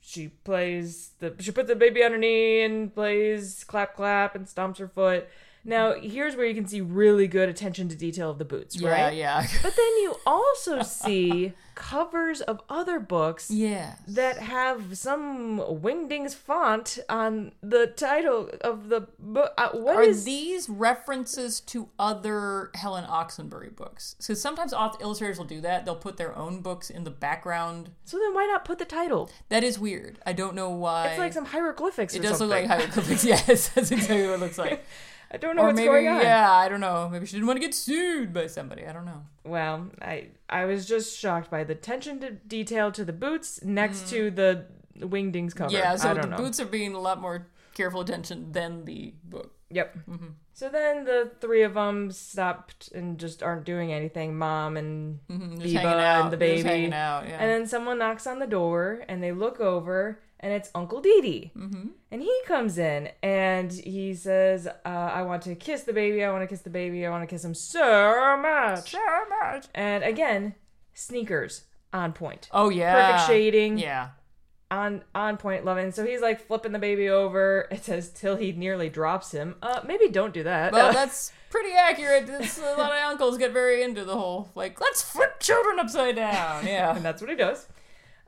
she 0.00 0.28
plays 0.28 1.10
the 1.18 1.34
she 1.40 1.50
puts 1.50 1.68
the 1.68 1.74
baby 1.76 2.04
on 2.04 2.12
her 2.12 2.18
knee 2.18 2.62
and 2.62 2.94
plays 2.94 3.64
clap 3.64 3.96
clap 3.96 4.34
and 4.36 4.46
stomps 4.46 4.78
her 4.78 4.86
foot. 4.88 5.26
Now, 5.64 5.94
here's 5.94 6.36
where 6.36 6.46
you 6.46 6.54
can 6.54 6.66
see 6.66 6.80
really 6.80 7.26
good 7.26 7.48
attention 7.48 7.88
to 7.88 7.96
detail 7.96 8.30
of 8.30 8.38
the 8.38 8.44
boots, 8.44 8.78
Yeah, 8.78 8.90
right? 8.90 9.14
yeah. 9.16 9.46
But 9.62 9.76
then 9.76 9.96
you 10.02 10.14
also 10.26 10.82
see 10.82 11.52
covers 11.74 12.40
of 12.40 12.60
other 12.68 13.00
books 13.00 13.50
yes. 13.50 13.98
that 14.06 14.38
have 14.38 14.96
some 14.96 15.58
Wingdings 15.58 16.34
font 16.34 16.98
on 17.08 17.52
the 17.62 17.86
title 17.88 18.50
of 18.60 18.88
the 18.88 19.08
book. 19.18 19.52
Uh, 19.58 19.70
what 19.70 19.96
Are 19.96 20.02
is 20.02 20.24
these 20.24 20.68
references 20.68 21.60
to 21.60 21.88
other 21.98 22.70
Helen 22.74 23.04
Oxenbury 23.04 23.74
books? 23.74 24.16
So 24.18 24.34
sometimes 24.34 24.72
illustrators 24.72 25.38
will 25.38 25.46
do 25.46 25.60
that. 25.62 25.84
They'll 25.84 25.96
put 25.96 26.16
their 26.16 26.36
own 26.36 26.60
books 26.60 26.90
in 26.90 27.04
the 27.04 27.10
background. 27.10 27.90
so? 28.04 28.18
Then 28.18 28.34
why 28.34 28.46
not 28.46 28.64
put 28.64 28.78
the 28.78 28.84
title? 28.84 29.30
That 29.48 29.64
is 29.64 29.78
weird. 29.78 30.18
I 30.24 30.32
don't 30.32 30.54
know 30.54 30.70
why. 30.70 31.08
It's 31.08 31.18
like 31.18 31.32
some 31.32 31.46
hieroglyphics. 31.46 32.14
it 32.14 32.22
does 32.22 32.38
something. 32.38 32.48
look 32.62 32.68
like 32.68 32.78
hieroglyphics. 32.80 33.24
Yes, 33.34 33.68
that's 33.70 33.90
exactly 33.90 34.26
what 34.26 34.34
it 34.34 34.40
looks 34.40 34.58
like. 34.58 34.84
I 35.34 35.36
don't 35.36 35.56
know 35.56 35.62
or 35.62 35.66
what's 35.66 35.76
maybe, 35.76 35.88
going 35.88 36.06
on. 36.06 36.22
yeah, 36.22 36.48
I 36.52 36.68
don't 36.68 36.80
know. 36.80 37.08
Maybe 37.10 37.26
she 37.26 37.34
didn't 37.34 37.48
want 37.48 37.56
to 37.56 37.60
get 37.60 37.74
sued 37.74 38.32
by 38.32 38.46
somebody. 38.46 38.86
I 38.86 38.92
don't 38.92 39.04
know. 39.04 39.22
Well, 39.44 39.90
I 40.00 40.28
I 40.48 40.64
was 40.64 40.86
just 40.86 41.18
shocked 41.18 41.50
by 41.50 41.64
the 41.64 41.72
attention 41.72 42.20
to 42.20 42.30
detail 42.30 42.92
to 42.92 43.04
the 43.04 43.12
boots 43.12 43.60
next 43.64 44.08
to 44.10 44.30
the 44.30 44.66
Wingdings 44.96 45.52
cover. 45.52 45.70
Mm. 45.70 45.78
Yeah, 45.78 45.96
so 45.96 46.14
the 46.14 46.26
know. 46.28 46.36
boots 46.36 46.60
are 46.60 46.66
being 46.66 46.94
a 46.94 47.00
lot 47.00 47.20
more 47.20 47.48
careful 47.74 48.00
attention 48.00 48.52
than 48.52 48.84
the 48.84 49.14
book. 49.24 49.52
Yep. 49.70 49.96
Mm-hmm. 50.08 50.26
So 50.52 50.68
then 50.68 51.04
the 51.04 51.32
three 51.40 51.62
of 51.62 51.74
them 51.74 52.12
stopped 52.12 52.92
and 52.92 53.18
just 53.18 53.42
aren't 53.42 53.64
doing 53.64 53.92
anything. 53.92 54.38
Mom 54.38 54.76
and 54.76 55.18
hanging 55.28 55.84
and 55.84 56.32
the 56.32 56.36
baby. 56.36 56.92
out. 56.92 57.26
Yeah. 57.26 57.38
And 57.40 57.50
then 57.50 57.66
someone 57.66 57.98
knocks 57.98 58.28
on 58.28 58.38
the 58.38 58.46
door 58.46 59.02
and 59.08 59.20
they 59.20 59.32
look 59.32 59.58
over 59.58 60.20
and 60.44 60.52
it's 60.52 60.70
Uncle 60.74 61.00
Dee 61.00 61.20
Dee. 61.22 61.52
Mm-hmm. 61.56 61.88
And 62.10 62.20
he 62.22 62.40
comes 62.46 62.76
in 62.76 63.08
and 63.22 63.72
he 63.72 64.14
says, 64.14 64.66
uh, 64.66 64.88
I 64.88 65.22
want 65.22 65.42
to 65.44 65.54
kiss 65.54 65.84
the 65.84 65.94
baby. 65.94 66.22
I 66.22 66.30
want 66.30 66.42
to 66.42 66.46
kiss 66.46 66.60
the 66.60 66.68
baby. 66.68 67.06
I 67.06 67.10
want 67.10 67.22
to 67.22 67.26
kiss 67.26 67.42
him 67.42 67.54
so 67.54 68.36
much. 68.36 68.90
so 68.90 68.98
much. 69.40 69.64
And 69.74 70.04
again, 70.04 70.54
sneakers 70.92 71.64
on 71.94 72.12
point. 72.12 72.50
Oh 72.52 72.68
yeah. 72.68 73.12
Perfect 73.12 73.26
shading. 73.26 73.78
Yeah. 73.78 74.10
on 74.70 75.02
on 75.14 75.38
point 75.38 75.64
loving. 75.64 75.92
So 75.92 76.04
he's 76.04 76.20
like 76.20 76.46
flipping 76.46 76.72
the 76.72 76.78
baby 76.78 77.08
over. 77.08 77.66
It 77.70 77.82
says 77.82 78.10
till 78.10 78.36
he 78.36 78.52
nearly 78.52 78.90
drops 78.90 79.32
him. 79.32 79.54
Uh, 79.62 79.80
maybe 79.86 80.08
don't 80.08 80.34
do 80.34 80.42
that. 80.42 80.74
Well, 80.74 80.92
that's 81.00 81.32
pretty 81.48 81.72
accurate. 81.72 82.28
It's, 82.28 82.58
a 82.58 82.74
lot 82.76 82.92
of 82.92 82.98
uncles 83.10 83.38
get 83.38 83.52
very 83.52 83.82
into 83.82 84.04
the 84.04 84.14
whole 84.14 84.50
like 84.54 84.78
let's 84.78 85.00
flip 85.00 85.40
children 85.40 85.80
upside 85.80 86.16
down. 86.16 86.66
Yeah. 86.66 86.94
and 86.94 87.02
that's 87.02 87.22
what 87.22 87.30
he 87.30 87.36
does. 87.36 87.66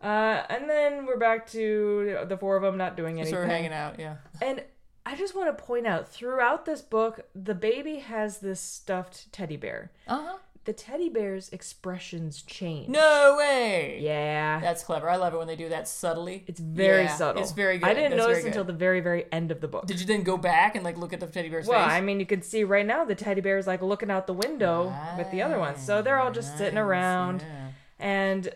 Uh, 0.02 0.42
and 0.50 0.68
then 0.68 1.06
we're 1.06 1.18
back 1.18 1.46
to 1.52 2.24
the 2.28 2.36
four 2.36 2.56
of 2.56 2.62
them 2.62 2.76
not 2.76 2.96
doing 2.96 3.16
anything. 3.16 3.32
Sort 3.32 3.44
of 3.44 3.50
hanging 3.50 3.72
out. 3.72 3.98
Yeah. 3.98 4.16
And 4.42 4.62
I 5.04 5.16
just 5.16 5.34
want 5.34 5.56
to 5.56 5.64
point 5.64 5.86
out 5.86 6.08
throughout 6.08 6.64
this 6.66 6.82
book, 6.82 7.20
the 7.34 7.54
baby 7.54 7.98
has 7.98 8.38
this 8.38 8.60
stuffed 8.60 9.32
teddy 9.32 9.56
bear. 9.56 9.92
Uh 10.06 10.22
huh. 10.26 10.36
The 10.64 10.72
teddy 10.72 11.08
bear's 11.08 11.48
expressions 11.50 12.42
change. 12.42 12.88
No 12.88 13.36
way. 13.38 14.00
Yeah. 14.02 14.58
That's 14.58 14.82
clever. 14.82 15.08
I 15.08 15.14
love 15.14 15.32
it 15.32 15.36
when 15.36 15.46
they 15.46 15.54
do 15.54 15.68
that 15.68 15.86
subtly. 15.86 16.42
it's 16.48 16.58
very 16.58 17.04
Yeah, 17.04 17.14
subtle. 17.14 17.40
It's 17.40 17.52
very 17.52 17.78
good. 17.78 17.88
I 17.88 17.94
didn't 17.94 18.16
That's 18.16 18.26
notice 18.26 18.44
until 18.44 18.64
the 18.64 18.72
very, 18.72 18.98
very 18.98 19.26
end 19.30 19.52
of 19.52 19.60
the 19.60 19.68
book. 19.68 19.86
Did 19.86 20.00
you 20.00 20.06
then 20.06 20.24
go 20.24 20.36
back 20.36 20.74
and 20.74 20.84
like 20.84 20.98
look 20.98 21.12
at 21.12 21.20
the 21.20 21.26
teddy 21.28 21.50
bear's 21.50 21.68
Well, 21.68 21.80
face? 21.84 21.92
I 21.92 22.00
mean, 22.00 22.18
you 22.18 22.26
can 22.26 22.42
see 22.42 22.64
right 22.64 22.84
now 22.84 23.04
the 23.04 23.14
teddy 23.14 23.40
bear 23.40 23.58
is 23.58 23.68
like 23.68 23.80
looking 23.80 24.10
out 24.10 24.26
the 24.26 24.34
window 24.34 24.92
with 25.16 25.30
the 25.30 25.40
other 25.40 25.58
ones. 25.60 25.80
So 25.80 26.02
they're 26.02 26.18
all 26.18 26.32
just 26.32 26.58
sitting 26.58 26.78
around. 26.78 27.42
Yeah. 27.42 27.68
And 28.00 28.48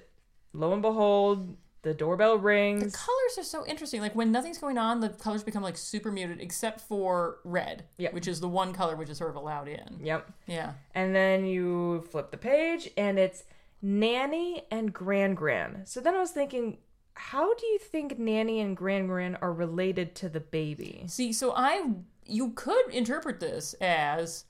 lo 0.52 0.72
and 0.72 0.82
behold, 0.82 1.56
the 1.82 1.94
doorbell 1.94 2.36
rings. 2.36 2.92
The 2.92 2.98
colors 2.98 3.38
are 3.38 3.48
so 3.48 3.66
interesting. 3.66 4.00
Like 4.02 4.14
when 4.14 4.30
nothing's 4.30 4.58
going 4.58 4.76
on, 4.78 5.00
the 5.00 5.08
colors 5.08 5.42
become 5.42 5.62
like 5.62 5.76
super 5.78 6.12
muted, 6.12 6.40
except 6.40 6.80
for 6.80 7.38
red, 7.44 7.84
Yep. 7.98 8.12
which 8.12 8.28
is 8.28 8.40
the 8.40 8.48
one 8.48 8.72
color 8.72 8.96
which 8.96 9.08
is 9.08 9.16
sort 9.18 9.30
of 9.30 9.36
allowed 9.36 9.68
in. 9.68 9.98
Yep. 10.02 10.30
Yeah. 10.46 10.72
And 10.94 11.14
then 11.14 11.46
you 11.46 12.06
flip 12.10 12.30
the 12.30 12.36
page 12.36 12.90
and 12.96 13.18
it's 13.18 13.44
Nanny 13.80 14.62
and 14.70 14.92
Gran 14.92 15.34
Gran. 15.34 15.82
So 15.86 16.00
then 16.00 16.14
I 16.14 16.18
was 16.18 16.32
thinking, 16.32 16.78
how 17.14 17.54
do 17.54 17.66
you 17.66 17.78
think 17.78 18.18
Nanny 18.18 18.60
and 18.60 18.76
Gran 18.76 19.06
Gran 19.06 19.36
are 19.40 19.52
related 19.52 20.14
to 20.16 20.28
the 20.28 20.40
baby? 20.40 21.04
See, 21.06 21.32
so 21.32 21.52
I 21.56 21.90
you 22.26 22.50
could 22.50 22.88
interpret 22.90 23.40
this 23.40 23.74
as 23.80 24.44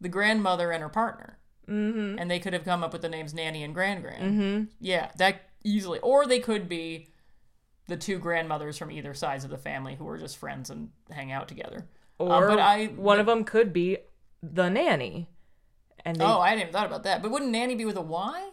the 0.00 0.08
grandmother 0.08 0.70
and 0.72 0.82
her 0.82 0.88
partner, 0.88 1.38
mm-hmm. 1.68 2.18
and 2.18 2.30
they 2.30 2.38
could 2.38 2.52
have 2.52 2.64
come 2.64 2.82
up 2.84 2.92
with 2.92 3.02
the 3.02 3.08
names 3.08 3.34
Nanny 3.34 3.62
and 3.62 3.74
Gran 3.74 4.02
Gran. 4.02 4.20
Mm-hmm. 4.20 4.64
Yeah, 4.80 5.10
that 5.16 5.42
easily, 5.64 5.98
or 6.00 6.26
they 6.26 6.40
could 6.40 6.68
be 6.68 7.08
the 7.86 7.96
two 7.96 8.18
grandmothers 8.18 8.78
from 8.78 8.90
either 8.90 9.14
sides 9.14 9.44
of 9.44 9.50
the 9.50 9.58
family 9.58 9.96
who 9.96 10.08
are 10.08 10.18
just 10.18 10.36
friends 10.36 10.70
and 10.70 10.90
hang 11.10 11.32
out 11.32 11.48
together. 11.48 11.86
Or 12.18 12.48
but 12.48 12.58
I- 12.58 12.86
one 12.86 13.18
of 13.18 13.26
them 13.26 13.44
could 13.44 13.72
be 13.72 13.98
the 14.42 14.68
nanny. 14.68 15.28
And 16.04 16.16
they, 16.16 16.24
Oh, 16.24 16.38
I 16.40 16.48
hadn't 16.50 16.62
even 16.62 16.72
thought 16.72 16.86
about 16.86 17.02
that. 17.02 17.20
But 17.20 17.30
wouldn't 17.30 17.50
Nanny 17.50 17.74
be 17.74 17.84
with 17.84 17.96
a 17.96 18.02
Y? 18.02 18.50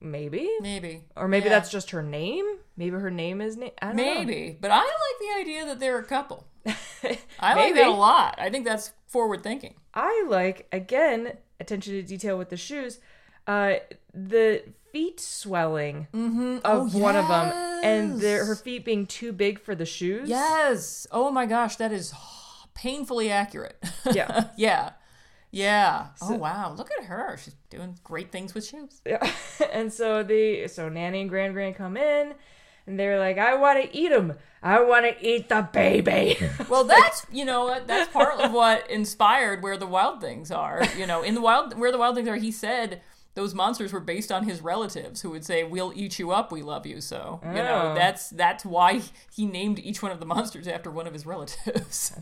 maybe? 0.00 0.48
Maybe. 0.60 1.04
Or 1.14 1.28
maybe 1.28 1.44
Yeah. 1.44 1.50
that's 1.50 1.70
just 1.70 1.90
her 1.90 2.02
name? 2.02 2.46
Maybe 2.76 2.96
her 2.96 3.10
name 3.10 3.40
is. 3.40 3.56
I 3.58 3.60
don't 3.60 3.96
know. 3.96 4.02
Maybe, 4.02 4.56
but 4.60 4.70
I 4.70 4.78
like 4.78 4.88
the 5.20 5.40
idea 5.40 5.66
that 5.66 5.78
they're 5.78 5.98
a 5.98 6.04
couple. 6.04 6.46
I 7.38 7.54
like 7.54 7.74
that 7.74 7.86
a 7.86 7.90
lot. 7.90 8.36
I 8.38 8.50
think 8.50 8.64
that's 8.64 8.92
forward 9.06 9.42
thinking. 9.42 9.74
I 9.94 10.24
like 10.28 10.68
again 10.72 11.34
attention 11.60 11.92
to 11.92 12.02
detail 12.02 12.36
with 12.36 12.48
the 12.48 12.56
shoes. 12.56 12.98
Uh, 13.46 13.74
the 14.12 14.62
feet 14.92 15.20
swelling 15.20 16.08
of 16.64 16.94
one 16.94 17.16
of 17.16 17.28
them, 17.28 17.52
and 17.84 18.20
their, 18.20 18.44
her 18.44 18.56
feet 18.56 18.84
being 18.84 19.06
too 19.06 19.32
big 19.32 19.60
for 19.60 19.74
the 19.74 19.86
shoes. 19.86 20.28
Yes. 20.28 21.06
Oh 21.10 21.30
my 21.30 21.46
gosh, 21.46 21.76
that 21.76 21.92
is 21.92 22.12
painfully 22.74 23.30
accurate. 23.30 23.76
Yeah. 24.12 24.48
yeah. 24.56 24.90
Yeah. 25.52 26.08
oh 26.22 26.36
wow, 26.36 26.72
look 26.72 26.90
at 26.98 27.06
her. 27.06 27.36
She's 27.42 27.56
doing 27.70 27.98
great 28.04 28.30
things 28.30 28.54
with 28.54 28.64
shoes. 28.64 29.00
Yeah. 29.04 29.28
and 29.72 29.92
so 29.92 30.22
the 30.22 30.68
so 30.68 30.88
Nanny 30.88 31.22
and 31.22 31.30
Gran 31.30 31.52
Gran 31.52 31.74
come 31.74 31.96
in, 31.96 32.34
and 32.90 32.98
they're 32.98 33.18
like, 33.18 33.38
"I 33.38 33.54
want 33.54 33.82
to 33.82 33.96
eat 33.96 34.12
him. 34.12 34.34
I 34.62 34.82
want 34.82 35.06
to 35.06 35.26
eat 35.26 35.48
the 35.48 35.66
baby." 35.72 36.36
Well, 36.68 36.84
that's 36.84 37.26
you 37.32 37.44
know 37.44 37.64
what 37.64 37.86
that's 37.88 38.12
part 38.12 38.38
of 38.40 38.52
what 38.52 38.88
inspired 38.90 39.62
where 39.62 39.76
the 39.76 39.86
wild 39.86 40.20
things 40.20 40.50
are. 40.50 40.82
You 40.96 41.06
know, 41.06 41.22
in 41.22 41.34
the 41.34 41.40
wild 41.40 41.78
where 41.78 41.90
the 41.90 41.98
wild 41.98 42.16
things 42.16 42.28
are, 42.28 42.36
he 42.36 42.52
said 42.52 43.00
those 43.34 43.54
monsters 43.54 43.92
were 43.92 44.00
based 44.00 44.32
on 44.32 44.44
his 44.44 44.60
relatives 44.60 45.22
who 45.22 45.30
would 45.30 45.44
say, 45.44 45.62
"We'll 45.64 45.92
eat 45.94 46.18
you 46.18 46.32
up. 46.32 46.50
We 46.50 46.62
love 46.62 46.84
you." 46.86 47.00
So 47.00 47.40
you 47.44 47.52
know 47.62 47.90
Oh. 47.92 47.94
that's 47.94 48.30
that's 48.30 48.64
why 48.64 49.02
he 49.32 49.46
named 49.46 49.78
each 49.78 50.02
one 50.02 50.10
of 50.12 50.18
the 50.20 50.26
monsters 50.26 50.66
after 50.66 50.90
one 50.90 51.06
of 51.06 51.12
his 51.12 51.24
relatives. 51.26 52.12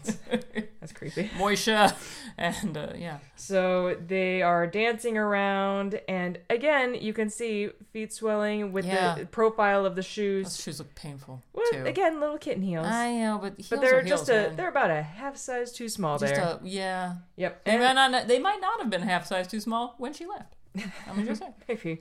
That's 0.81 0.93
creepy. 0.93 1.25
Moisha, 1.39 1.95
and 2.39 2.77
uh, 2.77 2.93
yeah, 2.97 3.19
So 3.37 3.97
they 4.07 4.43
are 4.43 4.67
dancing 4.67 5.19
around, 5.19 6.01
and 6.09 6.39
again, 6.49 6.95
you 6.95 7.13
can 7.13 7.29
see 7.31 7.71
feet 7.93 8.13
swelling 8.13 8.73
with 8.73 8.85
Yeah. 8.87 9.17
the 9.17 9.27
profile 9.27 9.85
of 9.85 9.95
the 9.97 10.03
those 10.03 10.07
shoes. 10.07 10.61
shoes 10.61 10.79
look 10.79 10.95
painful 10.95 11.43
Well, 11.53 11.67
too. 11.73 11.85
again, 11.85 12.21
little 12.21 12.39
kitten 12.39 12.63
heels. 12.63 12.87
I 12.87 13.13
know, 13.17 13.39
but 13.43 13.55
heels 13.57 13.69
but 13.69 13.81
they're 13.81 14.03
heels, 14.05 14.21
just 14.21 14.31
a 14.31 14.33
man. 14.49 14.57
they're 14.57 14.69
about 14.69 14.91
a 14.91 15.03
half 15.03 15.37
size 15.37 15.73
too 15.73 15.89
small 15.89 16.19
just 16.19 16.35
there. 16.35 16.45
a 16.45 16.61
yeah. 16.63 17.15
yep. 17.37 17.65
They 17.65 17.73
And- 17.73 17.83
might 17.83 18.09
not. 18.11 18.29
They 18.29 18.39
might 18.39 18.61
not 18.61 18.81
have 18.81 18.89
been 18.91 19.03
half 19.03 19.27
size 19.27 19.49
too 19.49 19.61
small 19.61 19.95
when 19.99 20.13
she 20.13 20.27
left. 20.27 20.55
I'm 21.07 21.25
just 21.27 21.41
saying. 21.41 21.55
Maybe. 21.69 22.01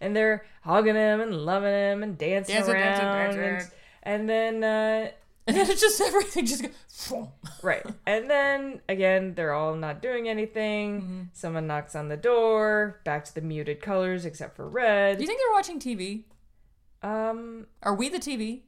And 0.00 0.14
they're 0.14 0.44
hugging 0.62 0.94
him 0.94 1.20
and 1.20 1.34
loving 1.34 1.72
him 1.72 2.02
and 2.02 2.18
dancing 2.18 2.54
Dancing, 2.56 2.74
around. 2.74 2.98
dancing, 3.36 3.40
and, 3.42 3.70
and 4.02 4.28
then, 4.28 4.64
uh, 4.64 5.10
And 5.46 5.56
then 5.56 5.70
it's 5.70 5.80
just 5.80 6.00
everything 6.06 6.44
just 6.44 6.62
goes. 6.62 7.28
right. 7.62 7.84
And 8.06 8.28
then, 8.28 8.80
again, 8.88 9.34
they're 9.34 9.52
all 9.54 9.74
not 9.74 10.02
doing 10.02 10.28
anything. 10.28 11.00
Mm-hmm. 11.00 11.22
Someone 11.32 11.66
knocks 11.66 11.94
on 11.94 12.08
the 12.08 12.16
door. 12.16 13.00
Back 13.04 13.24
to 13.26 13.34
the 13.34 13.40
muted 13.40 13.80
colors, 13.80 14.24
except 14.26 14.56
for 14.56 14.68
red. 14.68 15.16
Do 15.18 15.22
you 15.22 15.28
think 15.28 15.40
they're 15.40 15.52
watching 15.54 15.78
TV? 15.80 16.24
um, 17.02 17.66
Are 17.82 17.94
we 17.94 18.08
the 18.08 18.18
TV? 18.18 18.62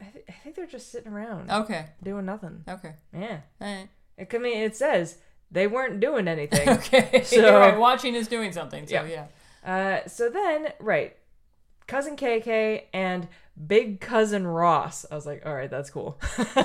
I, 0.00 0.04
th- 0.06 0.24
I 0.28 0.32
think 0.32 0.56
they're 0.56 0.66
just 0.66 0.90
sitting 0.90 1.12
around 1.12 1.50
Okay. 1.50 1.86
doing 2.02 2.24
nothing. 2.26 2.64
Okay. 2.68 2.94
Yeah. 3.14 3.40
Alright. 3.60 3.88
It, 4.18 4.34
I 4.34 4.38
mean, 4.38 4.58
it 4.62 4.76
says 4.76 5.18
they 5.52 5.66
weren't 5.68 6.00
doing 6.00 6.26
anything. 6.26 6.68
Okay. 6.78 7.22
So- 7.24 7.36
You're 7.36 7.58
right. 7.58 7.78
Watching 7.78 8.14
is 8.14 8.26
doing 8.26 8.50
something. 8.52 8.86
So 8.88 8.94
Yeah. 9.04 9.26
yeah. 9.64 10.02
Uh, 10.04 10.08
so 10.08 10.28
then, 10.28 10.72
right, 10.80 11.14
cousin 11.86 12.16
KK 12.16 12.82
and 12.92 13.28
big 13.66 14.00
cousin 14.00 14.44
Ross. 14.46 15.06
I 15.08 15.14
was 15.14 15.24
like, 15.26 15.46
all 15.46 15.54
right, 15.54 15.70
that's 15.70 15.90
cool. 15.90 16.18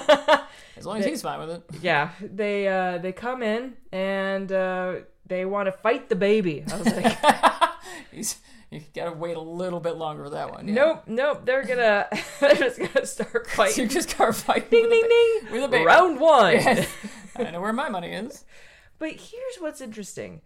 As 0.77 0.85
long 0.85 0.99
as 0.99 1.05
he's 1.05 1.21
fine 1.21 1.39
with 1.39 1.49
it. 1.51 1.63
yeah, 1.81 2.11
they 2.21 2.67
uh, 2.67 2.97
they 2.99 3.11
come 3.11 3.43
in 3.43 3.73
and 3.91 4.51
uh, 4.51 4.95
they 5.27 5.45
want 5.45 5.67
to 5.67 5.71
fight 5.71 6.09
the 6.09 6.15
baby. 6.15 6.63
I 6.71 6.77
was 6.77 6.87
like, 6.95 7.17
He's. 8.11 8.37
You 8.69 8.81
gotta 8.93 9.13
wait 9.13 9.37
a 9.37 9.39
little 9.39 9.79
bit 9.79 9.95
longer 9.95 10.23
with 10.23 10.33
that 10.33 10.51
one. 10.51 10.67
Yeah. 10.67 10.73
nope, 10.73 11.03
nope. 11.07 11.45
They're 11.45 11.63
gonna 11.63 12.05
they're 12.41 12.53
just 12.55 12.77
gonna 12.79 13.05
start 13.05 13.49
fighting. 13.49 13.85
You 13.85 13.89
just 13.89 14.09
start 14.09 14.35
fighting. 14.35 14.69
ding 14.69 14.83
with 14.83 14.91
ding 14.91 15.03
a 15.05 15.07
ba- 15.07 15.45
ding. 15.45 15.53
with 15.53 15.63
a 15.63 15.67
baby. 15.69 15.85
Round 15.85 16.19
one. 16.19 16.53
Yes. 16.55 16.87
I 17.37 17.51
know 17.51 17.61
where 17.61 17.71
my 17.71 17.87
money 17.87 18.11
is. 18.11 18.43
But 18.99 19.09
here's 19.11 19.57
what's 19.59 19.81
interesting. 19.81 20.41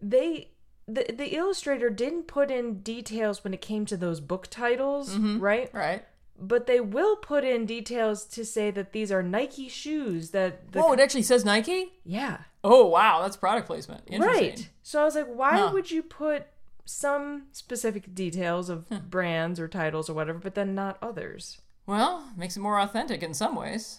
They 0.00 0.48
the 0.86 1.06
the 1.12 1.36
illustrator 1.36 1.90
didn't 1.90 2.24
put 2.26 2.50
in 2.50 2.80
details 2.80 3.44
when 3.44 3.54
it 3.54 3.60
came 3.60 3.84
to 3.86 3.96
those 3.96 4.20
book 4.20 4.48
titles, 4.48 5.14
mm-hmm. 5.14 5.38
right? 5.38 5.70
Right. 5.72 6.04
but 6.38 6.66
they 6.66 6.80
will 6.80 7.16
put 7.16 7.44
in 7.44 7.66
details 7.66 8.24
to 8.24 8.44
say 8.44 8.70
that 8.70 8.92
these 8.92 9.12
are 9.12 9.22
Nike 9.22 9.68
shoes 9.68 10.30
that 10.30 10.72
the 10.72 10.82
oh, 10.82 10.92
it 10.92 11.00
actually 11.00 11.22
says 11.22 11.44
Nike. 11.44 11.92
yeah. 12.04 12.38
Oh 12.64 12.86
wow, 12.86 13.22
that's 13.22 13.36
product 13.36 13.66
placement. 13.66 14.02
Interesting. 14.06 14.48
Right. 14.50 14.68
So 14.82 15.00
I 15.02 15.04
was 15.04 15.14
like, 15.14 15.28
why 15.28 15.56
Huh. 15.58 15.70
would 15.72 15.90
you 15.90 16.02
put 16.02 16.46
some 16.84 17.44
specific 17.52 18.14
details 18.14 18.68
of 18.68 18.88
brands 19.10 19.60
or 19.60 19.68
titles 19.68 20.10
or 20.10 20.14
whatever, 20.14 20.38
but 20.38 20.54
then 20.54 20.74
not 20.74 20.98
others? 21.02 21.60
Well, 21.86 22.24
makes 22.36 22.56
it 22.56 22.60
more 22.60 22.78
authentic 22.80 23.22
in 23.22 23.32
some 23.34 23.54
ways. 23.54 23.98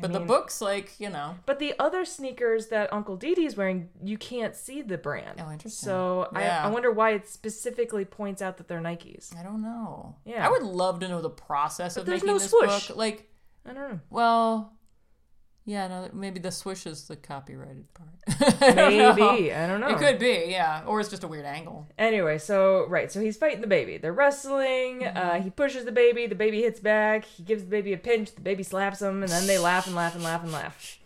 But 0.00 0.12
the 0.12 0.18
mean- 0.20 0.28
book's 0.28 0.60
like, 0.60 0.98
you 0.98 1.10
know, 1.10 1.36
But 1.46 1.58
the 1.58 1.74
other 1.78 2.04
sneakers 2.04 2.68
that 2.68 2.92
Uncle 2.92 3.16
Dee 3.16 3.34
Dee's 3.34 3.56
wearing, 3.56 3.88
you 4.02 4.16
can't 4.18 4.54
see 4.56 4.82
the 4.82 4.98
brand. 4.98 5.40
Oh, 5.44 5.50
interesting. 5.52 5.86
So 5.86 6.28
Yeah. 6.32 6.62
I, 6.64 6.68
I 6.68 6.70
wonder 6.70 6.90
why 6.90 7.10
it 7.10 7.28
specifically 7.28 8.04
points 8.04 8.40
out 8.42 8.56
that 8.56 8.68
they're 8.68 8.80
Nikes. 8.80 9.36
I 9.38 9.42
don't 9.42 9.62
know. 9.62 10.16
Yeah. 10.24 10.46
I 10.46 10.50
would 10.50 10.62
love 10.62 11.00
to 11.00 11.08
know 11.08 11.20
the 11.20 11.30
process 11.30 11.96
of 11.96 12.06
there's 12.06 12.22
making 12.22 12.34
no 12.34 12.38
this 12.38 12.50
swoosh. 12.50 12.88
book. 12.88 12.96
Like, 12.96 13.28
I 13.66 13.72
don't 13.72 13.90
know. 13.92 14.00
well, 14.10 14.72
yeah, 15.64 15.86
no, 15.88 16.08
maybe 16.12 16.40
the 16.40 16.50
swish 16.50 16.86
is 16.86 17.06
the 17.08 17.16
copyrighted 17.16 17.86
part. 17.94 18.08
I. 18.60 18.72
Maybe. 19.16 19.52
I 19.52 19.66
don't 19.66 19.80
know. 19.80 19.88
It 19.88 19.98
could 19.98 20.18
be, 20.18 20.46
yeah, 20.48 20.82
or 20.86 21.00
it's 21.00 21.08
just 21.08 21.24
a 21.24 21.28
weird 21.28 21.44
angle. 21.44 21.88
Anyway, 21.98 22.38
so 22.38 22.86
right, 22.88 23.10
so 23.12 23.20
he's 23.20 23.36
fighting 23.36 23.60
the 23.60 23.66
baby. 23.66 23.96
They're 23.98 24.12
wrestling. 24.12 25.04
Uh, 25.06 25.12
Mm-hmm. 25.32 25.42
he 25.44 25.50
pushes 25.50 25.84
the 25.84 25.92
baby. 25.92 26.26
The 26.26 26.34
baby 26.34 26.62
hits 26.62 26.80
back. 26.80 27.24
He 27.24 27.42
gives 27.42 27.62
the 27.64 27.68
baby 27.70 27.92
a 27.92 27.98
pinch. 27.98 28.34
The 28.34 28.40
baby 28.40 28.62
slaps 28.62 29.00
him, 29.02 29.22
and 29.22 29.30
then 29.30 29.46
they 29.46 29.58
laugh 29.58 29.86
and 29.86 29.94
laugh 29.96 30.14
and 30.14 30.24
laugh 30.24 30.42
and 30.42 30.52
laugh. 30.52 30.98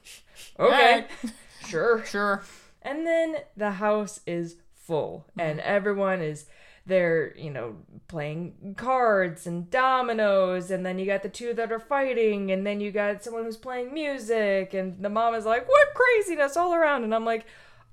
Okay, 0.59 0.73
Alright. 0.75 1.11
sure. 1.69 2.05
Sure. 2.07 2.43
And 2.83 3.07
then 3.07 3.37
the 3.57 3.73
house 3.73 4.21
is 4.27 4.57
full, 4.75 5.27
Mm-hmm. 5.31 5.41
and 5.41 5.61
everyone 5.61 6.21
is 6.23 6.47
there, 6.87 7.37
you 7.37 7.51
know, 7.51 7.77
playing 8.09 8.75
cards 8.77 9.47
and 9.47 9.69
dominoes, 9.71 10.71
and 10.71 10.87
then 10.87 10.99
you 10.99 11.07
got 11.07 11.23
the 11.23 11.29
two 11.29 11.53
that 11.55 11.73
are 11.73 11.81
fighting, 11.81 12.51
and 12.53 12.67
then 12.67 12.81
you 12.81 12.93
got 12.93 13.25
someone 13.25 13.45
who's 13.45 13.57
playing 13.57 13.93
music, 13.93 14.73
and 14.75 15.03
the 15.03 15.09
mom 15.09 15.35
is 15.35 15.45
like, 15.45 15.69
"What 15.69 15.89
craziness 15.95 16.57
all 16.57 16.75
around!" 16.75 17.03
And 17.05 17.13
I'm 17.15 17.25
like, 17.25 17.45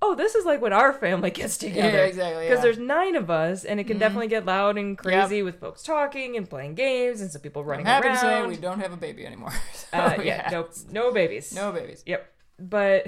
"Oh, 0.02 0.14
this 0.16 0.36
is 0.36 0.46
like 0.46 0.62
when 0.62 0.74
our 0.74 0.94
family 0.94 1.32
gets 1.42 1.58
together." 1.58 1.98
Yeah, 1.98 2.04
exactly, 2.06 2.44
Because 2.44 2.60
yeah. 2.60 2.64
there's 2.64 2.78
nine 2.78 3.16
of 3.16 3.32
us, 3.32 3.66
and 3.66 3.80
it 3.80 3.86
can 3.86 3.98
definitely 3.98 4.28
get 4.28 4.46
loud 4.46 4.78
and 4.78 4.96
crazy 4.98 5.42
with 5.42 5.60
folks 5.60 5.82
talking 5.82 6.38
and 6.38 6.48
playing 6.48 6.76
games, 6.76 7.20
and 7.20 7.32
some 7.32 7.42
people 7.42 7.64
running 7.66 7.88
I'm 7.88 8.04
happy 8.04 8.08
around. 8.10 8.16
to 8.16 8.22
say 8.22 8.46
we 8.48 8.58
don't 8.58 8.80
have 8.80 8.94
a 8.94 8.98
baby 8.98 9.26
anymore. 9.26 9.54
So, 9.74 10.00
uh, 10.00 10.22
yeah, 10.24 10.50
nope, 10.52 10.72
no 10.92 11.12
babies. 11.12 11.54
No 11.54 11.72
babies. 11.72 12.04
Yep. 12.08 12.28
But 12.60 13.08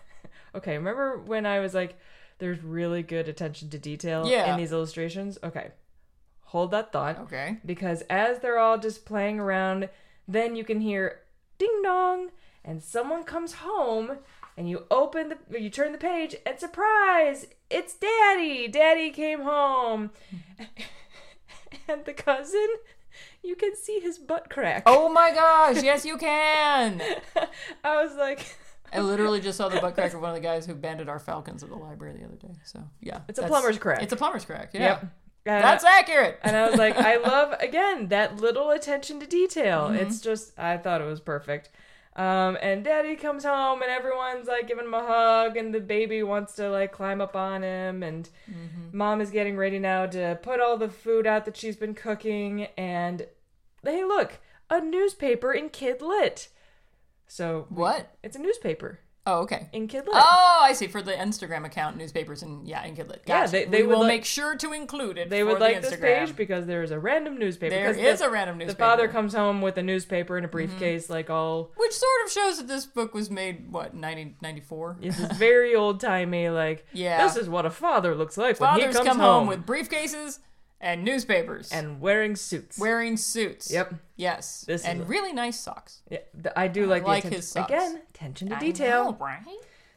okay, 0.54 0.76
remember 0.76 1.18
when 1.18 1.44
I 1.46 1.58
was 1.60 1.74
like, 1.74 1.98
there's 2.40 2.62
really 2.62 3.02
good 3.02 3.28
attention 3.28 3.70
to 3.70 3.78
detail 3.78 4.26
Yeah. 4.26 4.50
in 4.52 4.58
these 4.58 4.72
illustrations? 4.72 5.38
Okay. 5.42 5.70
Hold 6.46 6.72
that 6.72 6.90
thought. 6.92 7.18
Okay. 7.20 7.58
Because 7.64 8.02
as 8.10 8.40
they're 8.40 8.58
all 8.58 8.76
just 8.78 9.04
playing 9.04 9.38
around, 9.38 9.88
then 10.26 10.56
you 10.56 10.64
can 10.64 10.80
hear 10.80 11.20
ding 11.58 11.80
dong, 11.84 12.30
and 12.64 12.82
someone 12.82 13.22
comes 13.22 13.52
home, 13.54 14.18
and 14.56 14.68
you 14.68 14.84
open 14.90 15.28
the, 15.48 15.60
you 15.60 15.70
turn 15.70 15.92
the 15.92 15.98
page, 15.98 16.34
and 16.44 16.58
surprise, 16.58 17.46
it's 17.70 17.94
Daddy. 17.94 18.66
Daddy 18.66 19.10
came 19.10 19.42
home, 19.42 20.10
and 21.88 22.04
the 22.04 22.12
cousin, 22.12 22.66
you 23.42 23.54
can 23.56 23.76
see 23.76 24.00
his 24.00 24.18
butt 24.18 24.50
crack. 24.50 24.82
Oh 24.86 25.08
my 25.08 25.30
gosh, 25.32 25.82
yes 25.82 26.04
you 26.04 26.16
can! 26.16 27.00
I 27.84 28.02
was 28.02 28.16
like. 28.16 28.56
I 28.92 29.00
literally 29.00 29.40
just 29.40 29.56
saw 29.58 29.68
the 29.68 29.80
butt 29.80 29.94
crack 29.94 30.14
of 30.14 30.20
one 30.20 30.30
of 30.30 30.34
the 30.36 30.40
guys 30.42 30.66
who 30.66 30.74
banded 30.74 31.08
our 31.08 31.18
falcons 31.18 31.62
at 31.62 31.68
the 31.68 31.76
library 31.76 32.18
the 32.18 32.24
other 32.24 32.36
day. 32.36 32.54
So 32.64 32.82
yeah, 33.00 33.20
It's 33.28 33.38
a 33.38 33.42
that's- 33.42 33.48
plumber's 33.50 33.78
crack. 33.78 34.02
It's 34.02 34.12
a 34.12 34.16
plumber's 34.16 34.44
crack. 34.44 34.70
Yeah, 34.72 34.80
Yep. 34.80 35.00
And 35.46 35.64
that's 35.64 35.84
accurate. 35.84 36.38
And 36.42 36.54
I 36.54 36.68
was 36.68 36.78
like, 36.78 36.96
I 36.96 37.16
love 37.22 37.54
again 37.60 38.08
that 38.08 38.36
little 38.36 38.70
attention 38.70 39.20
to 39.20 39.26
detail. 39.26 39.84
Mm-hmm. 39.84 39.96
It's 39.96 40.20
just 40.20 40.58
I 40.58 40.76
thought 40.76 41.00
it 41.00 41.06
was 41.06 41.20
perfect. 41.20 41.70
Um, 42.16 42.58
and 42.60 42.84
Daddy 42.84 43.14
comes 43.16 43.44
home 43.44 43.80
and 43.82 43.90
everyone's 43.90 44.48
like 44.48 44.66
giving 44.68 44.84
him 44.84 44.92
a 44.94 45.06
hug, 45.06 45.56
and 45.56 45.72
the 45.72 45.80
baby 45.80 46.22
wants 46.22 46.54
to 46.56 46.68
like 46.68 46.92
climb 46.92 47.20
up 47.20 47.36
on 47.36 47.62
him, 47.62 48.02
and 48.02 48.28
Mm-hmm. 48.50 48.96
Mom 48.98 49.20
is 49.20 49.30
getting 49.30 49.56
ready 49.56 49.78
now 49.78 50.06
to 50.06 50.38
put 50.42 50.60
all 50.60 50.76
the 50.76 50.88
food 50.88 51.26
out 51.26 51.44
that 51.44 51.56
she's 51.56 51.76
been 51.76 51.94
cooking, 51.94 52.64
and 52.76 53.26
hey, 53.84 54.04
look, 54.04 54.40
a 54.68 54.80
newspaper 54.80 55.52
in 55.52 55.68
Kid 55.70 56.02
Lit. 56.02 56.48
So 57.30 57.66
what? 57.68 58.14
it's 58.22 58.36
a 58.36 58.40
newspaper 58.40 59.00
Oh, 59.26 59.40
okay. 59.40 59.68
in 59.72 59.86
Kid 59.86 60.06
Lit. 60.06 60.14
Oh, 60.14 60.60
I 60.62 60.72
see. 60.72 60.86
For 60.86 61.02
the 61.02 61.12
Instagram 61.12 61.66
account, 61.66 61.98
newspapers 61.98 62.42
and 62.42 62.66
yeah, 62.66 62.82
in 62.84 62.96
Kidlit. 62.96 63.18
Yeah, 63.26 63.46
they- 63.46 63.66
they 63.66 63.82
will 63.82 63.98
like- 64.00 64.08
make 64.08 64.24
sure 64.24 64.56
to 64.56 64.72
include 64.72 65.18
it. 65.18 65.28
They 65.28 65.40
for 65.40 65.46
would 65.46 65.56
the 65.56 65.60
like 65.60 65.76
Instagram. 65.76 65.82
this 65.82 66.00
page 66.00 66.36
because 66.36 66.66
there 66.66 66.82
is 66.82 66.90
a 66.90 66.98
random 66.98 67.38
newspaper. 67.38 67.74
There 67.74 67.90
is 67.90 68.20
the- 68.20 68.26
a 68.26 68.30
random 68.30 68.56
newspaper. 68.56 68.72
The 68.72 68.78
father 68.78 69.08
comes 69.08 69.34
home 69.34 69.60
with 69.60 69.76
a 69.76 69.82
newspaper 69.82 70.36
and 70.38 70.46
a 70.46 70.48
mm-hmm. 70.48 70.52
briefcase, 70.52 71.10
like 71.10 71.28
all 71.28 71.70
which 71.76 71.92
sort 71.92 72.10
of 72.24 72.32
shows 72.32 72.58
that 72.58 72.66
this 72.66 72.86
book 72.86 73.12
was 73.12 73.30
made 73.30 73.70
what 73.70 73.94
1994. 73.94 74.96
This 75.02 75.20
is 75.20 75.30
very 75.36 75.74
old 75.74 76.00
timey, 76.00 76.48
like 76.48 76.86
Yeah. 76.92 77.22
this 77.22 77.36
is 77.36 77.48
what 77.48 77.66
a 77.66 77.70
father 77.70 78.14
looks 78.14 78.38
like 78.38 78.58
when 78.58 78.74
he 78.76 78.82
comes 78.84 78.96
come 78.96 79.18
home, 79.18 79.46
home 79.46 79.46
with 79.48 79.66
briefcases 79.66 80.38
and 80.80 81.04
newspapers 81.04 81.70
and 81.72 82.00
wearing 82.00 82.36
suits. 82.36 82.78
wearing 82.78 83.16
suits. 83.16 83.70
Yep. 83.70 83.94
Yes. 84.16 84.64
This 84.66 84.80
is 84.82 84.86
and 84.86 85.02
a- 85.02 85.04
really 85.04 85.32
nice 85.32 85.58
socks. 85.60 86.00
Yeah, 86.10 86.18
th- 86.34 86.54
I 86.56 86.68
do 86.68 86.86
like, 86.86 87.02
the 87.02 87.08
like 87.08 87.18
attention. 87.20 87.36
his 87.38 87.48
socks. 87.48 87.70
again 87.70 88.00
attention 88.10 88.48
to 88.50 88.56
I 88.56 88.60
detail. 88.60 89.04
know, 89.12 89.18
right? 89.20 89.44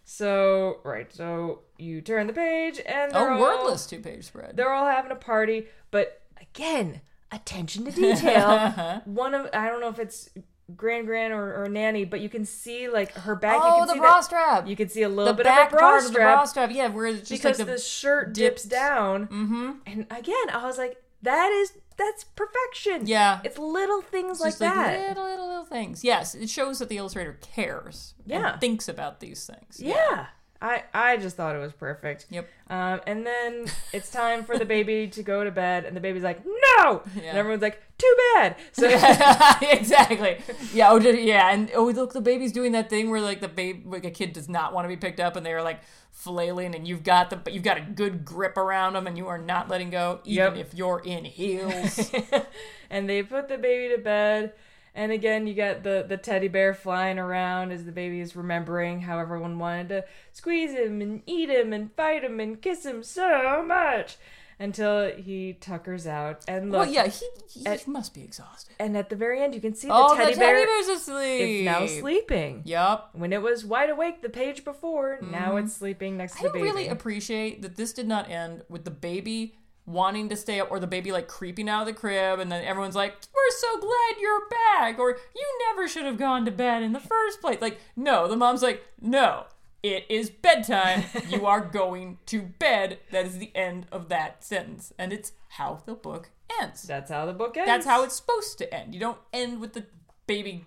So 0.06 0.80
right, 0.84 1.12
so 1.14 1.62
you 1.78 2.02
turn 2.02 2.28
the 2.28 2.34
page 2.34 2.82
and 2.86 3.12
they're 3.14 3.32
Oh, 3.32 3.36
all, 3.36 3.40
wordless 3.40 3.86
two 3.88 4.00
page 4.00 4.26
spread. 4.26 4.58
They're 4.58 4.74
all 4.74 4.86
having 4.86 5.12
a 5.12 5.16
party, 5.16 5.68
but 5.92 6.22
again, 6.42 7.00
attention 7.32 7.86
to 7.86 7.92
detail. 7.92 9.02
One 9.06 9.34
of 9.34 9.50
I 9.54 9.70
don't 9.70 9.80
know 9.80 9.88
if 9.90 10.00
it's 10.00 10.30
grand 10.76 11.06
grand 11.08 11.34
or, 11.34 11.64
or 11.64 11.68
nanny, 11.70 12.06
but 12.06 12.22
you 12.22 12.30
can 12.30 12.46
see 12.46 12.88
like 12.88 13.12
her 13.14 13.36
back. 13.36 13.56
you 13.56 13.62
oh, 13.64 13.78
can 13.80 13.88
the 13.88 13.94
see 13.94 14.00
bra 14.00 14.16
that- 14.16 14.24
strap. 14.24 14.68
You 14.68 14.76
can 14.76 14.90
see 14.90 15.02
a 15.04 15.10
little 15.10 15.34
the 15.34 15.38
bit 15.38 15.46
back 15.46 15.68
of 15.68 15.74
a 15.74 15.78
bra 15.78 15.90
part 15.90 15.98
of 16.00 16.04
the 16.06 16.14
strap. 16.14 16.38
bra 16.38 16.46
strap. 16.46 16.72
Yeah, 16.72 16.88
where 16.88 17.08
it's 17.08 17.30
just 17.30 17.44
because 17.44 17.60
like 17.60 17.68
the, 17.68 17.74
the, 17.74 17.80
shirt 17.80 18.34
dips 18.34 18.64
down. 18.64 19.28
Mm-hmm. 19.28 19.72
And 19.86 20.06
again, 20.10 20.50
I 20.52 20.66
was 20.66 20.78
like, 20.78 21.02
that 21.22 21.52
is 21.52 21.74
that's 21.98 22.24
perfection. 22.24 23.08
Yeah. 23.08 23.40
it's 23.44 23.58
little 23.58 24.02
things 24.02 24.40
like 24.40 24.52
just 24.52 24.62
like 24.62 24.74
that. 24.74 25.10
little, 25.10 25.24
little, 25.26 25.48
little 25.48 25.66
things. 25.66 26.04
Yes, 26.04 26.36
it 26.36 26.50
shows 26.50 26.80
that 26.80 26.90
the 26.90 26.98
illustrator 26.98 27.38
cares 27.42 28.16
Yeah. 28.26 28.54
and 28.54 28.62
thinks 28.62 28.88
about 28.88 29.20
these 29.20 29.46
things. 29.46 29.80
yeah. 29.80 30.28
I, 30.62 30.84
I 30.94 31.18
just 31.18 31.36
thought 31.36 31.58
it 31.58 31.60
was 31.60 31.74
perfect. 31.74 32.26
Yep. 32.30 32.48
Um, 32.70 33.02
and 33.06 33.26
then 33.26 33.66
it's 33.92 34.10
time 34.10 34.46
for 34.46 34.58
the 34.58 34.64
baby 34.78 35.10
to 35.10 35.22
go 35.22 35.44
to 35.44 35.52
bed, 35.52 35.84
and 35.84 35.94
the 35.94 36.00
baby's 36.00 36.24
like, 36.24 36.40
"No!" 36.46 37.02
Yeah. 37.18 37.24
And 37.24 37.38
everyone's 37.38 37.62
like, 37.62 37.82
"Too 38.04 38.16
bad." 38.36 38.56
So 38.74 38.88
exactly. 39.72 40.38
Yeah. 40.74 40.90
Oh, 40.92 40.98
yeah. 41.00 41.52
And 41.54 41.72
oh, 41.76 41.86
look, 41.86 42.14
the 42.14 42.22
baby's 42.22 42.52
doing 42.52 42.72
that 42.74 42.90
thing 42.90 43.10
where 43.10 43.22
like 43.22 43.40
the 43.42 43.48
baby, 43.48 43.84
like 43.86 44.06
a 44.06 44.12
kid 44.12 44.34
does 44.34 44.50
not 44.50 44.74
want 44.74 44.86
to 44.86 44.90
be 44.90 44.98
picked 44.98 45.20
up, 45.20 45.36
and 45.36 45.46
they 45.46 45.54
are 45.54 45.64
like 45.64 45.82
flailing, 46.12 46.76
and 46.76 46.88
you've 46.88 47.04
got 47.04 47.30
the, 47.30 47.36
but 47.36 47.54
you've 47.54 47.64
got 47.64 47.78
a 47.78 47.82
good 47.82 48.26
grip 48.26 48.58
around 48.58 48.94
them, 48.94 49.08
and 49.08 49.18
you 49.18 49.28
are 49.28 49.38
not 49.38 49.70
letting 49.70 49.90
go, 49.90 50.20
even 50.26 50.56
Yep. 50.56 50.66
if 50.68 50.74
you're 50.74 51.02
in 51.04 51.26
heels. 51.26 52.12
and 52.90 53.10
they 53.10 53.24
put 53.24 53.48
the 53.48 53.58
baby 53.58 53.96
to 53.96 54.02
bed. 54.02 54.54
And 54.96 55.12
again, 55.12 55.48
you 55.48 55.56
got 55.56 55.82
the, 55.82 56.06
the 56.08 56.18
teddy 56.18 56.48
bear 56.48 56.74
flying 56.76 57.18
around 57.18 57.72
as 57.72 57.84
the 57.84 57.92
baby 57.92 58.20
is 58.20 58.36
remembering 58.36 59.02
how 59.02 59.18
everyone 59.18 59.58
wanted 59.58 59.90
to 59.90 60.06
squeeze 60.34 60.72
him 60.72 61.02
and 61.02 61.24
eat 61.26 61.50
him 61.50 61.74
and 61.74 61.92
fight 61.96 62.24
him 62.24 62.40
and 62.40 62.62
kiss 62.62 62.86
him 62.86 63.02
so 63.02 63.64
much 63.66 64.18
until 64.64 65.12
he 65.16 65.54
tuckers 65.60 66.08
out. 66.08 66.44
And 66.48 66.72
look, 66.72 66.82
well, 66.82 66.90
yeah, 66.90 67.08
he, 67.08 67.26
he 67.50 67.66
at- 67.66 67.88
must 67.88 68.14
be 68.14 68.24
exhausted. 68.24 68.74
and 68.80 68.96
at 68.98 69.10
the 69.10 69.16
very 69.16 69.42
end, 69.42 69.54
you 69.54 69.62
can 69.62 69.76
see 69.76 69.88
the 69.88 69.94
Oh, 69.94 70.16
teddy 70.16 70.34
the 70.34 70.40
bear 70.40 70.56
teddy 70.56 70.66
bear's 70.66 70.88
asleep. 71.02 71.42
It's 71.42 71.66
now 71.66 71.86
sleeping. 71.86 72.62
Yep. 72.66 73.10
When 73.14 73.34
it 73.34 73.42
was 73.42 73.66
wide 73.66 73.90
awake 73.90 74.22
the 74.22 74.30
page 74.30 74.64
before, 74.64 75.20
now 75.22 75.58
it's 75.58 75.74
sleeping 75.76 76.18
next 76.18 76.34
to 76.34 76.38
Mm-hmm. 76.40 76.48
I 76.48 76.50
the 76.50 76.54
baby. 76.54 76.70
I 76.70 76.72
really 76.74 76.88
appreciate 76.88 77.62
that 77.62 77.76
this 77.76 77.94
did 77.94 78.08
not 78.08 78.30
end 78.30 78.64
with 78.70 78.86
the 78.86 78.92
baby 78.92 79.56
wanting 79.86 80.30
to 80.30 80.36
stay 80.38 80.62
up 80.62 80.72
or 80.72 80.80
the 80.80 80.88
baby 80.88 81.12
like 81.12 81.28
creeping 81.28 81.68
out 81.68 81.82
of 81.82 81.88
the 81.88 81.94
crib 81.94 82.40
and 82.40 82.50
then 82.50 82.64
everyone's 82.64 82.96
like 82.96 83.14
we're 83.36 83.58
so 83.58 83.80
glad 83.82 84.16
you're 84.22 84.48
back 84.50 84.98
or 84.98 85.18
you 85.36 85.60
never 85.68 85.90
should 85.90 86.06
have 86.06 86.18
gone 86.18 86.46
to 86.46 86.52
bed 86.52 86.82
in 86.82 86.94
the 86.94 87.02
first 87.02 87.42
place 87.42 87.60
like 87.60 87.78
no 87.98 88.30
the 88.30 88.38
mom's 88.38 88.62
like 88.62 88.82
no 89.02 89.44
it 89.84 90.06
is 90.10 90.30
bedtime 90.30 91.04
you 91.30 91.46
are 91.54 91.62
going 91.62 92.18
to 92.26 92.42
bed 92.42 92.98
that 93.12 93.26
is 93.26 93.38
the 93.38 93.52
end 93.56 93.86
of 93.92 94.10
that 94.10 94.44
sentence 94.44 94.94
and 94.98 95.12
it's 95.14 95.34
how 95.50 95.82
the 95.86 95.94
book 95.94 96.30
ends 96.62 96.84
That's 96.84 97.12
how 97.12 97.26
the 97.26 97.34
book 97.34 97.58
ends. 97.58 97.68
that's 97.68 97.86
how 97.86 98.04
it's 98.04 98.16
supposed 98.16 98.58
to 98.60 98.74
end 98.74 98.94
you 98.94 99.00
don't 99.00 99.18
end 99.34 99.60
with 99.60 99.74
the 99.74 99.86
baby 100.26 100.66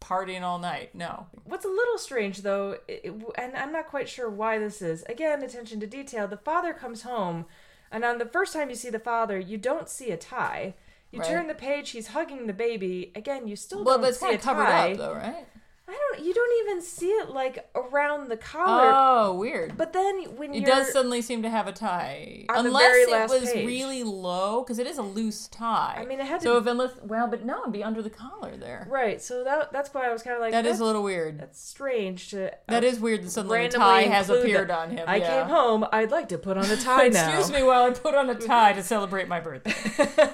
partying 0.00 0.42
all 0.42 0.58
night 0.58 0.94
no 0.94 1.26
What's 1.44 1.64
a 1.64 1.68
little 1.68 1.98
strange 1.98 2.42
though, 2.42 2.76
it, 2.86 3.10
and 3.36 3.56
I'm 3.56 3.72
not 3.72 3.88
quite 3.88 4.08
sure 4.08 4.28
why 4.28 4.58
this 4.58 4.82
is. 4.82 5.02
Again, 5.04 5.42
attention 5.42 5.80
to 5.80 5.86
detail. 5.86 6.28
The 6.28 6.36
father 6.36 6.74
comes 6.74 7.02
home, 7.02 7.46
and 7.90 8.04
on 8.04 8.18
the 8.18 8.26
first 8.26 8.52
time 8.52 8.68
you 8.68 8.74
see 8.76 8.90
the 8.90 8.98
father, 8.98 9.38
you 9.38 9.56
don't 9.56 9.88
see 9.88 10.10
a 10.10 10.16
tie. 10.18 10.74
You 11.10 11.20
Right. 11.20 11.28
turn 11.28 11.46
the 11.48 11.54
page, 11.54 11.90
he's 11.90 12.08
hugging 12.08 12.46
the 12.46 12.52
baby. 12.52 13.12
Again, 13.16 13.48
you 13.48 13.56
still 13.56 13.82
well 13.82 13.98
don't 13.98 14.12
see 14.14 14.26
a 14.34 14.36
tie. 14.36 14.36
but 14.36 14.36
it's 14.36 14.44
kind 14.44 14.58
of 14.58 14.66
covered 14.66 14.66
tie. 14.66 14.92
up 14.92 14.98
though 14.98 15.14
right 15.14 15.46
I 15.90 15.92
don't. 15.92 16.24
You 16.26 16.34
don't 16.34 16.68
even 16.68 16.82
see 16.82 17.06
it 17.08 17.30
like 17.30 17.66
around 17.74 18.28
the 18.28 18.36
collar. 18.36 18.90
Oh, 18.92 19.34
weird. 19.34 19.76
but 19.78 19.92
then 19.94 20.24
when 20.36 20.52
It 20.52 20.66
does 20.66 20.92
suddenly 20.92 21.22
seem 21.22 21.42
to 21.42 21.48
have 21.48 21.66
a 21.66 21.72
tie, 21.72 22.44
unless 22.50 22.94
it 23.08 23.30
was 23.40 23.50
page. 23.52 23.66
really 23.66 24.02
low, 24.02 24.62
because 24.62 24.78
it 24.78 24.86
is 24.86 24.98
a 24.98 25.02
loose 25.02 25.48
tie. 25.48 25.96
I 25.98 26.04
mean, 26.04 26.20
it 26.20 26.26
had 26.26 26.42
so 26.42 26.52
to- 26.54 26.58
if 26.58 26.66
unless 26.66 26.92
well, 27.02 27.26
but 27.26 27.44
no, 27.44 27.62
it'd 27.62 27.72
be 27.72 27.82
under 27.82 28.02
the 28.02 28.10
collar 28.10 28.54
there. 28.56 28.86
right, 28.90 29.22
so 29.22 29.42
that 29.44 29.72
that's 29.72 29.94
why 29.94 30.06
I 30.08 30.12
was 30.12 30.22
kind 30.22 30.36
of 30.36 30.42
like 30.42 30.52
That 30.52 30.66
is 30.66 30.78
a 30.80 30.84
little 30.84 31.02
weird. 31.02 31.38
that's 31.40 31.58
strange 31.60 32.30
to 32.30 32.48
uh, 32.52 32.56
That 32.68 32.84
is 32.84 33.00
weird 33.00 33.22
that 33.24 33.30
suddenly 33.30 33.64
a 33.64 33.68
tie 33.70 34.02
has 34.02 34.28
appeared 34.28 34.70
on 34.70 34.90
him. 34.90 35.04
I 35.08 35.16
yeah. 35.16 35.40
came 35.40 35.48
home. 35.50 35.86
I'd 35.90 36.10
like 36.10 36.28
to 36.28 36.38
put 36.38 36.58
on 36.58 36.66
a 36.66 36.76
tie 36.82 37.08
now. 37.08 37.28
Excuse 37.30 37.50
me 37.50 37.62
while 37.62 37.84
I 37.84 37.90
put 37.90 38.14
on 38.14 38.28
a 38.28 38.34
tie 38.34 38.74
to 38.74 38.82
celebrate 38.82 39.26
my 39.26 39.40
birthday, 39.40 39.72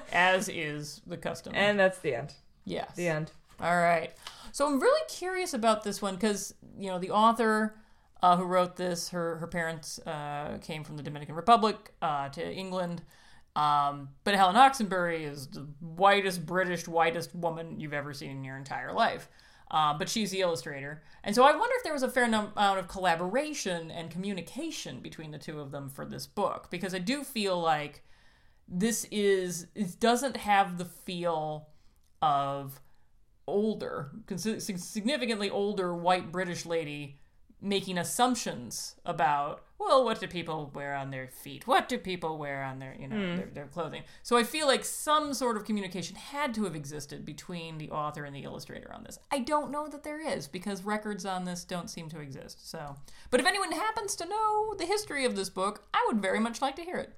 as 0.12 0.48
is 0.48 1.00
the 1.06 1.16
custom. 1.16 1.52
And 1.54 1.78
that's 1.78 1.98
the 2.00 2.14
end. 2.16 2.34
yes, 2.64 2.90
The 2.96 3.06
end. 3.06 3.30
All 3.60 3.76
right. 3.76 4.12
So 4.54 4.68
I'm 4.68 4.78
really 4.78 5.02
curious 5.08 5.52
about 5.52 5.82
this 5.82 6.00
one 6.00 6.14
because 6.14 6.54
you 6.78 6.88
know 6.88 7.00
the 7.00 7.10
author 7.10 7.74
uh, 8.22 8.36
who 8.36 8.44
wrote 8.44 8.76
this, 8.76 9.08
her 9.08 9.34
her 9.38 9.48
parents 9.48 9.98
uh, 10.06 10.58
came 10.58 10.84
from 10.84 10.96
the 10.96 11.02
Dominican 11.02 11.34
Republic 11.34 11.92
uh, 12.00 12.28
to 12.28 12.52
England. 12.52 13.02
Um, 13.56 14.10
but 14.22 14.36
Helen 14.36 14.54
Oxenbury 14.54 15.28
is 15.28 15.48
the 15.48 15.66
whitest 15.80 16.46
British, 16.46 16.86
whitest 16.86 17.34
woman 17.34 17.80
you've 17.80 17.92
ever 17.92 18.14
seen 18.14 18.30
in 18.30 18.44
your 18.44 18.56
entire 18.56 18.92
life. 18.92 19.28
Uh, 19.72 19.98
but 19.98 20.08
she's 20.08 20.30
the 20.30 20.42
illustrator, 20.42 21.02
and 21.24 21.34
so 21.34 21.42
I 21.42 21.50
wonder 21.50 21.74
if 21.78 21.82
there 21.82 21.92
was 21.92 22.04
a 22.04 22.08
fair 22.08 22.22
amount 22.22 22.56
of 22.56 22.86
collaboration 22.86 23.90
and 23.90 24.08
communication 24.08 25.00
between 25.00 25.32
the 25.32 25.38
two 25.38 25.58
of 25.58 25.72
them 25.72 25.88
for 25.88 26.06
this 26.06 26.28
book 26.28 26.68
because 26.70 26.94
I 26.94 27.00
do 27.00 27.24
feel 27.24 27.60
like 27.60 28.04
this 28.68 29.04
is 29.10 29.66
it 29.74 29.98
doesn't 29.98 30.36
have 30.36 30.78
the 30.78 30.84
feel 30.84 31.70
of 32.22 32.80
older, 33.46 34.10
significantly 34.36 35.50
older 35.50 35.94
white 35.94 36.32
British 36.32 36.66
lady 36.66 37.18
making 37.64 37.96
assumptions 37.96 38.94
about, 39.06 39.64
well, 39.78 40.04
what 40.04 40.20
do 40.20 40.26
people 40.26 40.70
wear 40.74 40.94
on 40.94 41.10
their 41.10 41.28
feet? 41.28 41.66
What 41.66 41.88
do 41.88 41.98
people 41.98 42.36
wear 42.36 42.62
on 42.62 42.78
their, 42.78 42.94
you 42.98 43.08
know, 43.08 43.16
hmm. 43.16 43.36
their, 43.36 43.46
their 43.46 43.66
clothing? 43.66 44.02
So 44.22 44.36
I 44.36 44.44
feel 44.44 44.66
like 44.66 44.84
some 44.84 45.32
sort 45.32 45.56
of 45.56 45.64
communication 45.64 46.14
had 46.14 46.52
to 46.54 46.64
have 46.64 46.76
existed 46.76 47.24
between 47.24 47.78
the 47.78 47.90
author 47.90 48.24
and 48.24 48.36
the 48.36 48.44
illustrator 48.44 48.92
on 48.92 49.02
this. 49.02 49.18
I 49.30 49.38
don't 49.38 49.70
know 49.70 49.88
that 49.88 50.04
there 50.04 50.20
is 50.20 50.46
because 50.46 50.84
records 50.84 51.24
on 51.24 51.44
this 51.44 51.64
don't 51.64 51.88
seem 51.88 52.10
to 52.10 52.20
exist. 52.20 52.68
So, 52.68 52.96
but 53.30 53.40
if 53.40 53.46
anyone 53.46 53.72
happens 53.72 54.14
to 54.16 54.28
know 54.28 54.74
the 54.76 54.86
history 54.86 55.24
of 55.24 55.34
this 55.34 55.48
book, 55.48 55.84
I 55.94 56.04
would 56.08 56.20
very 56.20 56.40
much 56.40 56.60
like 56.60 56.76
to 56.76 56.82
hear 56.82 56.98
it. 56.98 57.14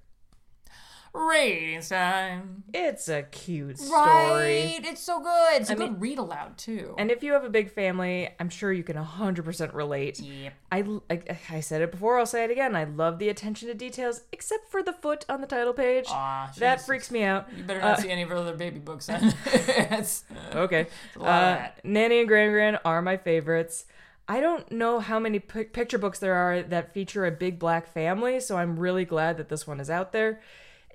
Ratings 1.16 1.88
time. 1.88 2.64
It's 2.74 3.09
a 3.09 3.22
cute 3.22 3.79
story. 3.79 3.96
Right, 3.98 4.81
it's 4.85 5.00
so 5.00 5.20
good. 5.20 5.61
It's 5.62 5.70
a 5.70 5.72
I 5.72 5.76
good 5.76 5.92
mean- 5.92 6.00
read 6.00 6.18
aloud 6.18 6.59
too. 6.59 6.94
And 6.98 7.11
if 7.11 7.22
you 7.22 7.33
have 7.33 7.42
a 7.44 7.48
big 7.48 7.70
family, 7.72 8.29
I'm 8.38 8.50
sure 8.50 8.70
you 8.72 8.83
can 8.83 8.96
100% 8.96 9.72
relate. 9.74 10.20
Yep. 10.20 10.52
I, 10.70 10.85
I, 11.09 11.20
I 11.50 11.61
said 11.61 11.81
it 11.81 11.90
before, 11.90 12.18
I'll 12.18 12.26
say 12.26 12.44
it 12.44 12.50
again. 12.50 12.76
I 12.76 12.85
love 12.85 13.18
the 13.18 13.31
attention 13.31 13.68
to 13.68 13.74
details, 13.74 14.22
except 14.31 14.70
for 14.70 14.83
the 14.83 14.92
foot 14.92 15.24
on 15.29 15.40
the 15.40 15.46
title 15.46 15.72
page. 15.72 16.05
Aw, 16.11 16.52
that 16.59 16.85
freaks 16.85 17.11
me 17.11 17.22
out. 17.22 17.46
You 17.57 17.62
better 17.64 17.81
not 17.81 17.98
Uh, 17.98 18.02
see 18.02 18.11
any 18.11 18.22
of 18.22 18.29
her 18.29 18.37
other 18.37 18.55
baby 18.57 18.79
books 18.79 19.07
then. 19.07 19.35
It's- 19.46 20.24
Okay. 20.55 20.87
a 21.16 21.18
lot 21.18 21.29
of 21.29 21.29
Uh, 21.29 21.55
that. 21.61 21.81
Nanny 21.85 22.18
and 22.20 22.29
Gran 22.29 22.50
Gran 22.52 22.79
are 22.85 23.00
my 23.00 23.16
favorites. 23.16 23.87
I 24.29 24.40
don't 24.40 24.70
know 24.72 24.98
how 25.00 25.18
many 25.20 25.38
pic- 25.38 25.72
picture 25.72 25.98
books 25.98 26.18
there 26.18 26.35
are 26.35 26.61
that 26.62 26.92
feature 26.92 27.24
a 27.24 27.31
big 27.31 27.59
black 27.61 27.87
family, 27.87 28.40
so 28.40 28.57
I'm 28.59 28.79
really 28.79 29.05
glad 29.05 29.37
that 29.38 29.48
this 29.48 29.66
one 29.66 29.79
is 29.81 29.88
out 29.88 30.12
there. 30.12 30.40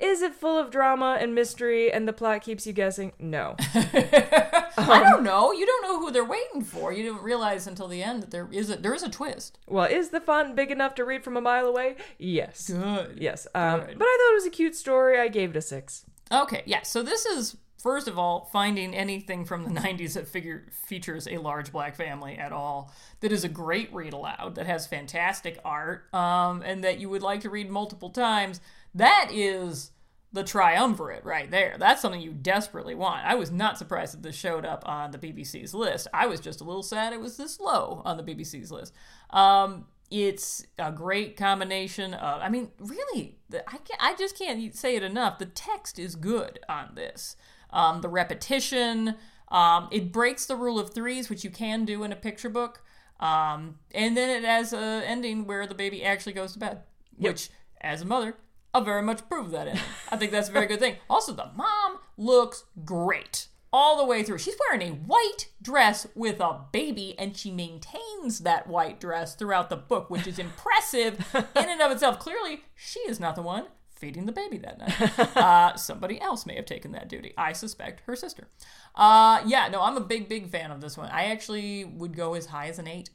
Is 0.02 0.22
it 0.22 0.34
full 0.34 0.58
of 0.58 0.72
drama 0.72 1.18
and 1.22 1.36
mystery 1.36 1.92
and 1.92 2.08
the 2.08 2.14
plot 2.14 2.42
keeps 2.42 2.66
you 2.66 2.74
guessing? 2.74 3.14
No. 3.20 3.56
I 3.76 5.06
don't 5.10 5.24
know. 5.24 5.52
You 5.52 5.66
don't 5.66 5.84
know 5.84 6.00
who 6.00 6.12
they're 6.12 6.26
waiting 6.26 6.64
for. 6.64 6.92
You 6.92 7.06
don't 7.12 7.22
realize 7.24 7.68
until 7.68 7.88
the 7.88 8.02
end 8.02 8.24
that 8.24 8.32
there 8.32 8.48
is 8.52 8.70
a 8.70 8.78
there 8.78 8.94
is 8.94 9.04
a 9.04 9.10
twist. 9.10 9.60
well, 9.68 9.86
is 9.86 10.10
the 10.10 10.20
font 10.22 10.56
big 10.56 10.72
enough 10.72 10.96
to 10.96 11.06
read 11.06 11.24
from 11.24 11.38
a 11.38 11.42
mile 11.42 11.66
away? 11.68 11.98
Yes. 12.18 12.70
Good. 12.70 13.18
Yes. 13.20 13.48
Um, 13.54 13.82
Good. 13.82 14.00
but 14.00 14.06
I 14.06 14.18
thought 14.20 14.32
it 14.32 14.36
was 14.36 14.46
a 14.46 14.50
cute 14.50 14.76
story. 14.76 15.20
I 15.20 15.28
gave 15.28 15.52
it 15.52 15.56
a 15.58 15.62
six. 15.62 16.06
Okay, 16.32 16.64
yeah. 16.66 16.82
So 16.84 17.04
this 17.04 17.26
is 17.26 17.58
first 17.78 18.08
of 18.08 18.18
all 18.18 18.46
finding 18.54 18.94
anything 18.96 19.44
from 19.46 19.64
the 19.66 19.70
'90s 19.82 20.14
that 20.14 20.28
figure 20.28 20.66
features 20.72 21.28
a 21.28 21.38
large 21.38 21.72
black 21.72 21.96
family 21.96 22.38
at 22.38 22.52
all. 22.52 22.92
That 23.20 23.32
is 23.32 23.44
a 23.44 23.50
great 23.50 23.94
read 23.94 24.14
aloud. 24.14 24.56
That 24.56 24.66
has 24.66 24.88
fantastic 24.88 25.60
art, 25.64 26.12
um, 26.14 26.62
and 26.64 26.84
that 26.84 27.00
you 27.00 27.10
would 27.10 27.22
like 27.22 27.42
to 27.42 27.50
read 27.50 27.70
multiple 27.70 28.10
times. 28.10 28.62
That 28.94 29.30
is 29.32 29.92
the 30.34 30.44
triumvirate 30.44 31.26
right 31.26 31.52
there. 31.52 31.76
That's 31.78 32.02
something 32.02 32.22
you 32.22 32.32
desperately 32.32 32.96
want. 32.96 33.26
I 33.26 33.36
was 33.36 33.52
not 33.52 33.78
surprised 33.78 34.14
that 34.14 34.24
this 34.24 34.36
showed 34.36 34.66
up 34.66 34.84
on 34.86 35.12
the 35.12 35.18
BBC's 35.18 35.74
list. 35.74 36.08
I 36.14 36.28
was 36.28 36.40
just 36.40 36.62
a 36.62 36.64
little 36.64 36.84
sad 36.84 37.14
it 37.14 37.20
was 37.20 37.38
this 37.38 37.60
low 37.60 38.02
on 38.06 38.18
the 38.18 38.24
BBC's 38.24 38.72
list. 38.72 38.94
Um, 39.32 39.88
it's 40.10 40.66
a 40.78 40.92
great 40.92 41.38
combination 41.38 42.14
of, 42.14 42.42
I 42.42 42.50
mean, 42.50 42.72
really, 42.80 43.38
I, 43.54 43.78
can't, 43.78 44.00
I 44.00 44.16
just 44.16 44.38
can't 44.38 44.74
say 44.76 44.96
it 44.96 45.04
enough. 45.04 45.40
The 45.40 45.46
text 45.46 46.00
is 46.00 46.16
good 46.16 46.60
on 46.68 46.96
this. 46.96 47.36
Um, 47.70 48.02
the 48.02 48.10
repetition, 48.10 49.16
um, 49.50 49.90
it 49.92 50.12
breaks 50.12 50.46
the 50.46 50.56
rule 50.56 50.80
of 50.80 50.94
threes, 50.94 51.30
which 51.30 51.44
you 51.44 51.50
can 51.50 51.86
do 51.86 52.04
in 52.04 52.12
a 52.12 52.18
picture 52.18 52.50
book. 52.50 52.84
Um, 53.20 53.80
and 53.94 54.18
then 54.18 54.30
it 54.30 54.46
has 54.46 54.74
an 54.74 55.04
ending 55.04 55.46
where 55.46 55.68
the 55.68 55.76
baby 55.76 56.04
actually 56.04 56.34
goes 56.34 56.54
to 56.54 56.60
bed, 56.60 56.82
which, 57.18 57.50
as 57.80 58.02
a 58.02 58.06
mother, 58.06 58.36
I'll 58.74 58.84
very 58.84 59.02
much 59.02 59.22
approve 59.22 59.52
that 59.52 59.68
ending. 59.68 59.84
I 60.10 60.18
think 60.18 60.32
that's 60.32 60.50
a 60.50 60.54
very 60.54 60.68
good 60.68 60.80
thing. 60.80 60.96
Also, 61.10 61.34
the 61.34 61.52
mom 61.56 62.00
looks 62.18 62.66
great 62.86 63.48
all 63.74 63.98
the 63.98 64.06
way 64.06 64.24
through. 64.24 64.38
She's 64.38 64.58
wearing 64.70 64.82
a 64.88 64.96
white 64.96 65.48
dress 65.62 66.08
with 66.16 66.40
a 66.40 66.62
baby, 66.72 67.16
and 67.18 67.36
she 67.36 67.52
maintains 67.52 68.40
that 68.40 68.68
white 68.68 69.00
dress 69.00 69.36
throughout 69.36 69.70
the 69.70 69.78
book, 69.78 70.10
which 70.10 70.28
is 70.28 70.40
impressive 70.40 71.26
in 71.34 71.70
and 71.70 71.82
of 71.82 71.92
itself. 71.92 72.20
Clearly, 72.20 72.64
she 72.76 73.00
is 73.02 73.20
not 73.20 73.36
the 73.36 73.42
one 73.42 73.66
feeding 74.02 74.26
the 74.26 74.32
baby 74.32 74.58
that 74.58 74.80
night. 74.80 75.12
Uh, 75.42 75.76
somebody 75.76 76.20
else 76.22 76.46
may 76.46 76.56
have 76.56 76.66
taken 76.66 76.92
that 76.92 77.08
duty. 77.08 77.34
I 77.38 77.54
suspect 77.54 78.02
her 78.06 78.16
sister. 78.16 78.48
Uh, 78.96 79.42
yeah, 79.46 79.68
no, 79.70 79.82
I'm 79.82 79.98
a 79.98 80.02
big, 80.02 80.28
big 80.28 80.50
fan 80.50 80.72
of 80.72 80.82
this 80.82 80.98
one. 80.98 81.10
I 81.10 81.26
actually 81.26 81.86
would 81.86 82.16
go 82.16 82.34
as 82.34 82.48
high 82.48 82.68
as 82.68 82.80
an 82.80 82.88
eight. 82.88 83.10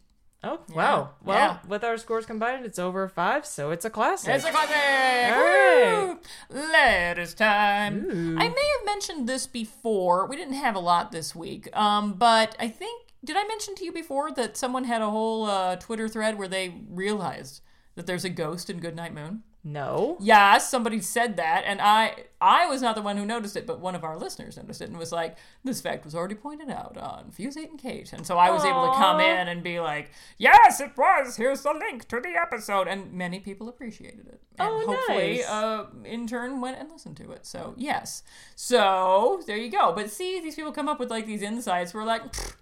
Oh, 0.47 0.61
wow. 0.75 1.11
Well, 1.25 1.37
yeah. 1.37 1.59
with 1.69 1.83
our 1.83 1.99
scores 1.99 2.25
combined, 2.25 2.65
it's 2.65 2.79
over 2.79 3.09
five, 3.09 3.45
so 3.45 3.73
it's 3.73 3.85
a 3.85 3.91
classic. 3.91 4.35
It's 4.35 4.45
a 4.45 4.51
classic. 4.51 4.77
All 4.77 5.43
right. 5.43 6.19
Woo! 6.53 6.61
Letters 6.73 7.35
time. 7.35 8.39
I 8.39 8.49
may 8.49 8.67
have 8.79 8.87
mentioned 8.87 9.29
this 9.29 9.47
before. 9.47 10.27
We 10.27 10.37
didn't 10.37 10.55
have 10.55 10.77
a 10.77 10.81
lot 10.81 11.11
this 11.11 11.35
week, 11.35 11.75
um, 11.77 12.13
but 12.15 12.55
I 12.61 12.69
think 12.69 13.07
did 13.25 13.37
I 13.37 13.45
mention 13.45 13.75
to 13.77 13.85
you 13.85 13.93
before 13.93 14.31
that 14.33 14.57
someone 14.57 14.85
had 14.85 15.03
a 15.03 15.11
whole 15.11 15.47
uh, 15.47 15.77
Twitter 15.77 16.09
thread 16.09 16.39
where 16.39 16.47
they 16.47 16.81
realized 16.89 17.61
that 17.97 18.07
there's 18.07 18.25
a 18.25 18.31
ghost 18.31 18.71
in 18.71 18.79
Goodnight 18.79 19.15
Moon? 19.15 19.43
No. 19.67 20.17
Yes, 20.21 20.71
somebody 20.71 21.01
said 21.01 21.37
that, 21.39 21.65
and 21.67 21.81
I 21.83 22.25
I 22.41 22.67
was 22.67 22.81
not 22.81 22.95
the 22.95 23.03
one 23.03 23.17
who 23.17 23.27
noticed 23.27 23.57
it, 23.57 23.67
but 23.67 23.81
one 23.81 23.95
of 23.97 24.05
our 24.05 24.17
listeners 24.17 24.57
noticed 24.57 24.81
it 24.81 24.89
and 24.89 24.97
was 24.97 25.11
like, 25.11 25.37
"This 25.65 25.81
fact 25.81 26.05
was 26.05 26.15
already 26.15 26.37
pointed 26.37 26.71
out 26.71 26.97
on 26.97 27.31
Fuse 27.33 27.57
Eight 27.57 27.71
and 27.71 27.79
Kate," 27.79 28.13
and 28.13 28.25
so 28.25 28.39
I 28.39 28.51
was 28.51 28.65
able 28.65 28.87
to 28.93 28.97
come 28.97 29.19
in 29.21 29.49
and 29.49 29.63
be 29.65 29.81
like, 29.81 30.11
"Yes, 30.39 30.81
it 30.81 30.97
was. 30.97 31.37
Here's 31.37 31.63
the 31.63 31.73
link 31.73 32.07
to 32.09 32.21
the 32.21 32.35
episode," 32.41 32.87
and 32.87 33.13
many 33.13 33.41
people 33.41 33.69
appreciated 33.69 34.29
it, 34.29 34.41
and 34.59 34.69
Oh, 34.69 34.87
hopefully, 34.87 35.39
nice. 35.39 35.49
uh, 35.49 35.87
in 36.05 36.27
turn, 36.29 36.61
went 36.61 36.79
and 36.79 36.89
listened 36.93 37.17
to 37.17 37.33
it. 37.33 37.45
So 37.45 37.75
yes, 37.77 38.23
so 38.55 39.43
there 39.47 39.57
you 39.57 39.71
go. 39.71 39.93
But 39.93 40.11
see, 40.11 40.41
these 40.41 40.55
people 40.55 40.73
come 40.73 40.89
up 40.89 41.01
with 41.01 41.11
like 41.11 41.27
these 41.27 41.43
insights. 41.43 41.93
We're 41.93 42.05
like. 42.05 42.23
"Pfft, 42.33 42.55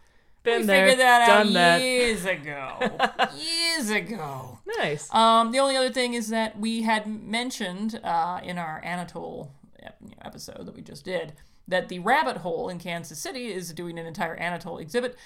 Been 0.45 0.61
we 0.61 0.67
there, 0.67 0.87
figured 0.89 1.01
that 1.01 1.27
done 1.27 1.47
out 1.49 1.53
that. 1.55 1.81
years 1.83 2.25
ago. 2.37 2.99
years 3.37 3.91
ago. 3.91 4.59
Nice. 4.79 5.13
Um, 5.13 5.51
the 5.53 5.59
only 5.59 5.77
other 5.77 5.91
thing 5.91 6.15
is 6.15 6.29
that 6.29 6.59
we 6.59 6.83
had 6.83 7.07
mentioned 7.07 7.99
uh, 8.05 8.41
in 8.45 8.59
our 8.59 8.81
Anatole 8.85 9.51
episode 10.23 10.67
that 10.67 10.75
we 10.75 10.83
just 10.83 11.05
did 11.05 11.33
that 11.67 11.89
the 11.89 11.99
Rabbit 11.99 12.39
Hole 12.39 12.69
in 12.69 12.79
Kansas 12.79 13.19
City 13.19 13.53
is 13.53 13.73
doing 13.73 13.99
an 13.99 14.07
entire 14.07 14.35
Anatole 14.37 14.79
exhibit. 14.79 15.17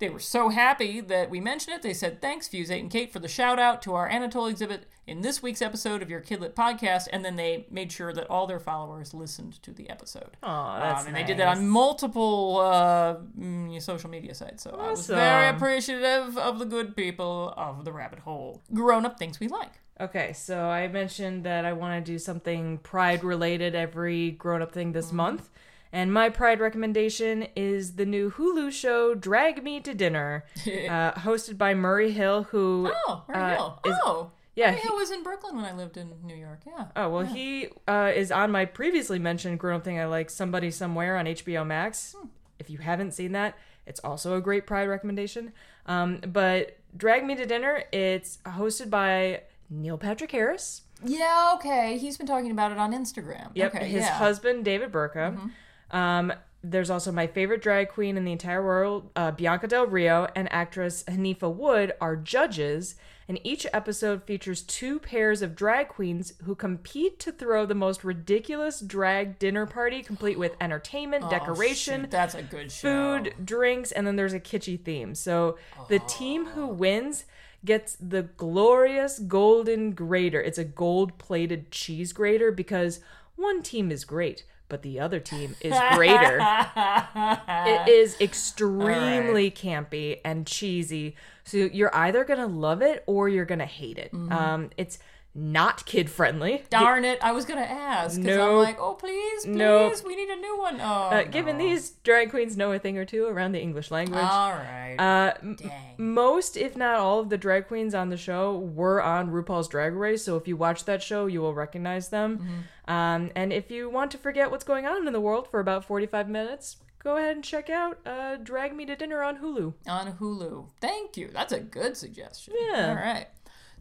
They 0.00 0.08
were 0.08 0.18
so 0.18 0.48
happy 0.48 1.00
that 1.00 1.30
we 1.30 1.40
mentioned 1.40 1.76
it. 1.76 1.82
They 1.82 1.94
said, 1.94 2.20
Thanks, 2.20 2.48
Fuse 2.48 2.70
8 2.70 2.80
and 2.80 2.90
Kate, 2.90 3.12
for 3.12 3.20
the 3.20 3.28
shout 3.28 3.58
out 3.58 3.80
to 3.82 3.94
our 3.94 4.08
Anatole 4.08 4.46
exhibit 4.46 4.86
in 5.06 5.20
this 5.20 5.42
week's 5.42 5.62
episode 5.62 6.02
of 6.02 6.10
your 6.10 6.20
Kidlit 6.20 6.54
podcast. 6.54 7.06
And 7.12 7.24
then 7.24 7.36
they 7.36 7.66
made 7.70 7.92
sure 7.92 8.12
that 8.12 8.28
all 8.28 8.46
their 8.46 8.58
followers 8.58 9.14
listened 9.14 9.62
to 9.62 9.72
the 9.72 9.88
episode. 9.88 10.36
Aw, 10.42 10.80
that's 10.80 11.02
um, 11.02 11.06
and 11.08 11.16
they 11.16 11.22
did 11.22 11.38
that 11.38 11.56
on 11.56 11.68
multiple 11.68 12.60
uh, 12.60 13.16
mm, 13.38 13.80
social 13.80 14.10
media 14.10 14.34
sites. 14.34 14.64
So 14.64 14.70
I 14.70 14.90
was 14.90 15.06
very 15.06 15.48
appreciative 15.48 16.36
of 16.38 16.58
the 16.58 16.66
good 16.66 16.96
people 16.96 17.54
of 17.56 17.84
the 17.84 17.92
rabbit 17.92 18.18
hole. 18.18 18.62
Grown 18.72 19.06
up 19.06 19.18
things 19.18 19.38
we 19.38 19.46
like. 19.46 19.72
Okay, 20.00 20.32
so 20.32 20.58
I 20.58 20.88
mentioned 20.88 21.44
that 21.44 21.64
I 21.64 21.72
want 21.72 22.04
to 22.04 22.12
do 22.12 22.18
something 22.18 22.78
pride 22.78 23.22
related 23.22 23.76
every 23.76 24.32
grown 24.32 24.60
up 24.60 24.72
thing 24.72 24.90
this 24.90 25.12
month. 25.12 25.50
And 25.94 26.12
my 26.12 26.28
pride 26.28 26.58
recommendation 26.58 27.46
is 27.54 27.94
the 27.94 28.04
new 28.04 28.32
Hulu 28.32 28.72
show 28.72 29.14
Drag 29.14 29.62
Me 29.62 29.78
to 29.80 29.94
Dinner, 29.94 30.44
uh, 30.66 31.12
hosted 31.12 31.56
by 31.56 31.72
Murray 31.72 32.10
Hill, 32.10 32.42
who. 32.50 32.90
Oh, 33.06 33.22
Murray 33.28 33.38
uh, 33.40 33.56
Hill. 33.56 33.80
is- 33.86 33.96
oh, 34.02 34.30
yeah, 34.56 34.70
Murray 34.72 34.80
he- 34.80 34.88
Hill 34.88 34.96
was 34.96 35.10
in 35.12 35.22
Brooklyn 35.22 35.54
when 35.56 35.64
I 35.64 35.72
lived 35.72 35.96
in 35.96 36.12
New 36.24 36.34
York. 36.34 36.62
Yeah. 36.66 36.86
Oh, 36.96 37.08
well, 37.10 37.24
he 37.24 37.68
uh, 37.86 38.10
is 38.14 38.32
on 38.32 38.50
my 38.50 38.64
previously 38.64 39.18
mentioned 39.20 39.60
grown 39.60 39.76
up 39.76 39.84
thing 39.84 40.00
I 40.00 40.06
like, 40.06 40.30
Somebody 40.30 40.70
Somewhere 40.72 41.16
on 41.16 41.26
HBO 41.26 41.64
Max. 41.64 42.16
If 42.58 42.68
you 42.70 42.78
haven't 42.78 43.12
seen 43.12 43.30
that, 43.32 43.56
It's 43.86 44.00
also 44.00 44.36
a 44.36 44.40
great 44.40 44.66
Pride 44.66 44.88
recommendation. 44.88 45.52
Um, 45.86 46.18
but 46.26 46.76
Drag 46.96 47.24
Me 47.24 47.34
to 47.36 47.46
Dinner, 47.46 47.84
it's 47.92 48.38
hosted 48.46 48.90
by 48.90 49.42
Neil 49.70 49.98
Patrick 49.98 50.30
Harris. 50.32 50.82
Yeah, 51.04 51.52
okay. 51.56 51.98
He's 51.98 52.16
been 52.16 52.26
talking 52.26 52.50
about 52.50 52.72
it 52.72 52.78
on 52.78 52.92
Instagram. 52.92 53.50
Yep, 53.54 53.74
Okay, 53.74 53.86
his 53.88 54.02
yeah. 54.02 54.14
husband 54.14 54.64
David 54.64 54.90
Burtka. 54.90 55.50
Um, 55.90 56.32
there's 56.62 56.88
also 56.88 57.12
my 57.12 57.26
favorite 57.26 57.60
drag 57.62 57.90
queen 57.90 58.16
in 58.16 58.24
the 58.24 58.32
entire 58.32 58.64
world, 58.64 59.10
uh, 59.16 59.30
Bianca 59.32 59.66
Del 59.66 59.86
Rio, 59.86 60.28
and 60.34 60.50
actress 60.50 61.04
Haneefah 61.04 61.54
Wood 61.54 61.92
are 62.00 62.16
judges. 62.16 62.94
And 63.28 63.38
each 63.42 63.66
episode 63.72 64.24
features 64.24 64.62
two 64.62 64.98
pairs 64.98 65.40
of 65.42 65.54
drag 65.54 65.88
queens 65.88 66.34
who 66.44 66.54
compete 66.54 67.18
to 67.20 67.32
throw 67.32 67.64
the 67.66 67.74
most 67.74 68.02
ridiculous 68.04 68.80
drag 68.80 69.38
dinner 69.38 69.66
party, 69.66 70.02
complete 70.02 70.38
with 70.38 70.56
entertainment, 70.60 71.28
decoration, 71.30 72.00
Oh, 72.00 72.04
Shoot, 72.04 72.10
that's 72.10 72.34
a 72.34 72.42
good 72.42 72.70
show. 72.72 72.88
food, 73.22 73.34
drinks, 73.44 73.92
and 73.92 74.06
then 74.06 74.16
there's 74.16 74.34
a 74.34 74.40
kitschy 74.40 74.78
theme. 74.82 75.14
So 75.14 75.58
the 75.88 76.00
team 76.00 76.46
who 76.46 76.66
wins 76.66 77.24
gets 77.64 77.96
the 77.96 78.22
glorious 78.22 79.18
golden 79.18 79.92
grater. 79.92 80.40
It's 80.40 80.58
a 80.58 80.64
gold 80.64 81.16
plated 81.18 81.70
cheese 81.70 82.12
grater 82.12 82.52
because 82.52 83.00
one 83.36 83.62
team 83.62 83.90
is 83.90 84.04
great, 84.04 84.44
but 84.74 84.82
the 84.82 84.98
other 84.98 85.20
team 85.20 85.54
is 85.60 85.72
greater. 85.92 86.40
it 86.40 87.88
is 87.88 88.20
extremely 88.20 89.48
campy 89.48 90.18
and 90.24 90.48
cheesy. 90.48 91.14
So 91.44 91.58
you're 91.58 91.94
either 91.94 92.24
going 92.24 92.40
to 92.40 92.46
love 92.48 92.82
it 92.82 93.04
or 93.06 93.28
you're 93.28 93.44
going 93.44 93.60
to 93.60 93.66
hate 93.66 93.98
it. 93.98 94.12
Um, 94.12 94.70
it's 94.76 94.98
not 95.34 95.84
kid 95.86 96.08
friendly. 96.10 96.64
Darn 96.70 97.04
it! 97.04 97.18
I 97.22 97.32
was 97.32 97.44
gonna 97.44 97.60
ask 97.62 98.20
because 98.20 98.38
I'm 98.38 98.54
like, 98.56 98.78
oh 98.80 98.94
please, 98.94 99.44
please, 99.44 100.04
we 100.04 100.14
need 100.14 100.28
a 100.28 100.36
new 100.36 100.58
one. 100.58 100.80
Oh, 100.80 100.84
Uh, 100.84 101.24
given 101.24 101.58
these 101.58 101.90
drag 102.04 102.30
queens 102.30 102.56
know 102.56 102.70
a 102.72 102.78
thing 102.78 102.96
or 102.98 103.04
two 103.04 103.26
around 103.26 103.52
the 103.52 103.60
English 103.60 103.90
language. 103.90 104.22
All 104.22 104.52
right. 104.52 104.96
Uh, 104.98 105.34
m- 105.42 105.56
Dang. 105.56 105.94
most, 105.98 106.56
if 106.56 106.76
not 106.76 106.96
all, 106.96 107.18
of 107.20 107.30
the 107.30 107.38
drag 107.38 107.66
queens 107.66 107.94
on 107.94 108.10
the 108.10 108.16
show 108.16 108.56
were 108.58 109.02
on 109.02 109.30
RuPaul's 109.30 109.66
Drag 109.68 109.92
Race. 109.94 110.24
So 110.24 110.36
if 110.36 110.46
you 110.46 110.56
watch 110.56 110.84
that 110.84 111.02
show, 111.02 111.26
you 111.26 111.40
will 111.40 111.54
recognize 111.54 112.10
them. 112.10 112.38
Mm-hmm. 112.38 112.92
Um, 112.92 113.30
and 113.34 113.52
if 113.52 113.70
you 113.70 113.90
want 113.90 114.10
to 114.12 114.18
forget 114.18 114.50
what's 114.50 114.64
going 114.64 114.86
on 114.86 115.06
in 115.06 115.12
the 115.12 115.20
world 115.20 115.48
for 115.50 115.58
about 115.58 115.84
45 115.84 116.28
minutes, 116.28 116.76
go 117.02 117.16
ahead 117.16 117.34
and 117.34 117.44
check 117.44 117.68
out 117.70 117.98
uh, 118.06 118.36
Drag 118.36 118.74
Me 118.74 118.86
to 118.86 118.94
Dinner 118.94 119.22
on 119.22 119.38
Hulu. 119.38 119.74
on 119.88 120.12
Hulu. 120.12 120.66
Thank 120.80 121.16
you. 121.16 121.30
That's 121.32 121.52
a 121.52 121.60
good 121.60 121.96
suggestion. 121.96 122.54
Yeah. 122.70 122.88
All 122.90 122.94
right. 122.94 123.26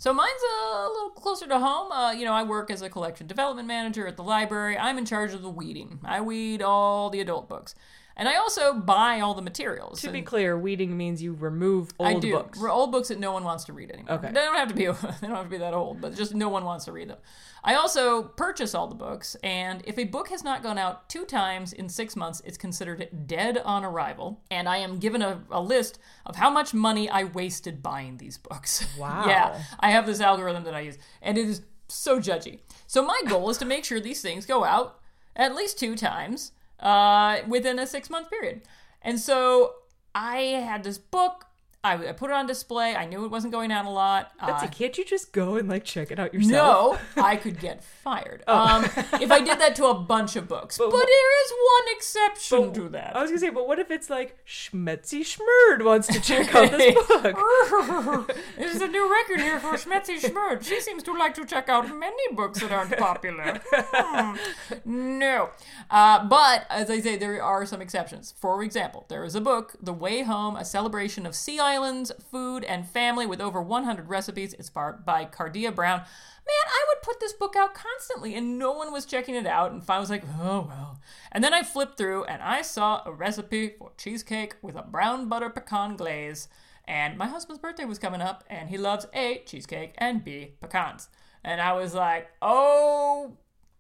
So 0.04 0.14
mine's 0.14 0.32
a 0.66 0.90
little 0.90 1.12
closer 1.12 1.48
to 1.48 1.60
home. 1.60 1.90
Uh, 1.90 2.12
you 2.12 2.26
know, 2.26 2.34
I 2.34 2.44
work 2.44 2.70
as 2.70 2.82
a 2.82 2.90
collection 2.90 3.26
development 3.26 3.70
manager 3.70 4.06
at 4.06 4.18
the 4.18 4.22
library. 4.22 4.78
I'm 4.78 4.98
in 4.98 5.06
charge 5.06 5.34
of 5.34 5.42
the 5.42 5.50
weeding. 5.50 6.02
I 6.04 6.20
weed 6.20 6.62
all 6.62 7.10
the 7.10 7.22
adult 7.22 7.48
books. 7.48 7.74
And 8.16 8.30
I 8.30 8.36
also 8.36 8.74
buy 8.74 9.20
all 9.22 9.34
the 9.34 9.42
materials. 9.42 10.02
To 10.02 10.12
be 10.12 10.22
clear, 10.22 10.58
weeding 10.58 10.96
means 10.96 11.22
you 11.22 11.34
remove 11.34 11.90
old 11.98 12.10
I 12.10 12.20
do. 12.20 12.34
books. 12.34 12.60
We're 12.60 12.72
old 12.72 12.92
books 12.92 13.08
that 13.08 13.20
no 13.20 13.32
one 13.32 13.44
wants 13.44 13.64
to 13.66 13.74
read 13.74 13.90
anymore. 13.90 14.14
Okay. 14.14 14.28
They 14.28 14.34
don't 14.34 14.56
have 14.56 14.68
to 14.70 14.76
be 14.76 14.86
they 15.22 15.28
don't 15.28 15.36
have 15.36 15.46
to 15.46 15.50
be 15.50 15.58
that 15.58 15.74
old, 15.74 16.00
but 16.00 16.16
just 16.16 16.36
no 16.36 16.50
one 16.50 16.64
wants 16.64 16.86
to 16.86 16.92
read 16.92 17.10
them. 17.10 17.18
I 17.64 17.76
also 17.76 18.24
purchase 18.24 18.76
all 18.76 18.88
the 18.88 18.96
books, 18.96 19.36
and 19.42 19.82
if 19.86 19.98
a 19.98 20.04
book 20.04 20.30
has 20.30 20.44
not 20.44 20.62
gone 20.62 20.78
out 20.78 21.08
two 21.08 21.26
times 21.26 21.72
in 21.72 21.88
six 21.88 22.16
months, 22.16 22.42
it's 22.46 22.58
considered 22.58 23.08
dead 23.26 23.58
on 23.58 23.86
arrival. 23.86 24.42
And 24.52 24.68
I 24.68 24.78
am 24.78 25.00
given 25.00 25.22
a, 25.22 25.42
a 25.50 25.62
list 25.62 25.98
of 26.26 26.36
how 26.36 26.50
much 26.50 26.74
money 26.74 27.10
I 27.10 27.24
wasted 27.24 27.82
buying 27.82 28.18
these 28.18 28.38
books. 28.38 28.86
Wow. 28.98 29.26
yeah. 29.28 29.64
I 29.80 29.92
have 29.92 30.06
this 30.06 30.22
algorithm 30.22 30.64
that 30.66 30.76
I 30.76 30.82
use, 30.82 30.98
and 31.22 31.38
it 31.38 31.48
is 31.48 31.62
so 31.88 32.20
judgy. 32.20 32.60
So 32.86 33.04
my 33.04 33.22
goal 33.28 33.50
is 33.50 33.58
to 33.58 33.66
make 33.66 33.86
sure 33.86 34.00
these 34.00 34.22
things 34.22 34.46
go 34.46 34.64
out 34.64 35.00
at 35.36 35.56
least 35.56 35.80
two 35.80 35.96
times 35.96 36.52
uh, 36.84 37.40
within 37.48 37.80
a 37.80 37.88
six 37.88 38.10
month 38.10 38.30
period. 38.30 38.62
And 39.02 39.20
so 39.20 39.74
I 40.14 40.38
had 40.38 40.84
this 40.84 41.00
book. 41.00 41.48
I, 41.84 41.96
I 42.10 42.12
put 42.14 42.30
it 42.30 42.34
on 42.34 42.46
display. 42.48 42.96
I 42.96 43.06
knew 43.06 43.26
it 43.26 43.32
wasn't 43.32 43.52
going 43.52 43.72
out 43.72 43.86
a 43.86 43.90
lot. 43.90 44.32
Betsy, 44.40 44.68
Uh, 44.68 44.70
can't 44.70 44.98
you 44.98 45.04
just 45.04 45.34
go 45.34 45.56
and 45.58 45.68
like 45.68 45.84
check 45.84 46.12
it 46.12 46.20
out 46.20 46.34
yourself? 46.34 47.02
no, 47.18 47.24
I 47.24 47.36
could 47.36 47.60
get 47.60 47.84
fired. 47.84 48.44
Oh. 48.48 48.58
Um, 48.58 48.84
if 49.22 49.32
I 49.32 49.40
did 49.42 49.60
that 49.60 49.76
to 49.78 49.86
a 49.88 49.94
bunch 49.94 50.36
of 50.36 50.48
books. 50.48 50.78
But, 50.78 50.92
there 50.92 51.44
is 51.46 51.52
one 51.52 51.96
exception 51.96 52.74
to 52.74 52.90
that. 52.90 53.16
I 53.16 53.22
was 53.22 53.32
gonna 53.32 53.40
say, 53.40 53.50
but 53.50 53.68
what 53.68 53.80
if 53.80 53.92
it's 53.92 54.10
like 54.10 54.38
Schmetzy 54.46 55.22
Schmurd 55.22 55.84
wants 55.84 56.08
to 56.08 56.22
check 56.22 56.54
out 56.56 56.72
this 56.72 56.96
book? 57.08 58.32
There's 58.58 58.82
a 58.82 58.88
new 58.88 59.12
record 59.12 59.42
here 59.42 59.60
for 59.60 59.74
Schmetzy 59.74 60.20
Schmurd. 60.22 60.64
She 60.64 60.80
seems 60.80 61.04
to 61.04 61.14
like 61.14 61.34
to 61.36 61.46
check 61.46 61.68
out 61.70 61.88
many 61.90 62.34
books 62.34 62.60
that 62.62 62.72
aren't 62.72 62.98
popular. 62.98 63.62
Hmm. 63.74 64.38
No. 64.86 65.50
Uh, 65.90 66.26
but, 66.26 66.66
as 66.70 66.90
I 66.90 67.00
say, 67.00 67.16
there 67.18 67.42
are 67.44 67.66
some 67.66 67.82
exceptions. 67.82 68.34
For 68.38 68.64
example, 68.64 69.06
there 69.10 69.24
is 69.24 69.36
a 69.36 69.42
book, 69.42 69.76
The 69.82 69.94
Way 69.94 70.22
Home, 70.24 70.56
a 70.56 70.66
celebration 70.66 71.26
of 71.26 71.36
sea 71.36 71.60
islands, 71.74 72.12
food, 72.32 72.64
and 72.64 72.88
family 72.88 73.26
with 73.26 73.42
over 73.42 73.62
100 73.62 74.08
recipes. 74.08 74.54
It's 74.54 74.70
by, 74.70 74.92
by 74.92 75.26
Kardea 75.26 75.74
Brown. 75.74 76.00
Man, 76.00 76.68
I 76.68 76.86
would 76.90 77.02
put 77.02 77.20
this 77.20 77.34
book 77.34 77.56
out 77.56 77.74
constantly 77.74 78.36
and 78.36 78.60
no 78.60 78.72
one 78.72 78.92
was 78.92 79.06
checking 79.06 79.36
it 79.36 79.48
out. 79.48 79.72
And 79.72 79.82
I 79.88 80.00
was 80.00 80.10
like, 80.10 80.24
oh, 80.40 80.66
well. 80.68 81.00
And 81.32 81.44
then 81.44 81.54
I 81.54 81.64
flipped 81.64 81.98
through 81.98 82.26
and 82.26 82.42
I 82.42 82.62
saw 82.62 83.02
a 83.06 83.12
recipe 83.12 83.74
for 83.80 83.92
cheesecake 83.98 84.56
with 84.62 84.76
a 84.76 84.84
brown 84.84 85.30
butter 85.30 85.50
pecan 85.50 85.96
glaze. 85.96 86.48
And 86.86 87.18
my 87.18 87.28
husband's 87.28 87.62
birthday 87.62 87.86
was 87.86 87.98
coming 87.98 88.20
up, 88.20 88.44
and 88.50 88.68
he 88.68 88.78
loves 88.78 89.08
A, 89.14 89.42
cheesecake, 89.46 89.96
and 89.98 90.22
B, 90.22 90.56
pecans. 90.62 91.08
And 91.42 91.62
I 91.62 91.72
was 91.72 91.94
like, 91.94 92.30
oh, 92.42 93.38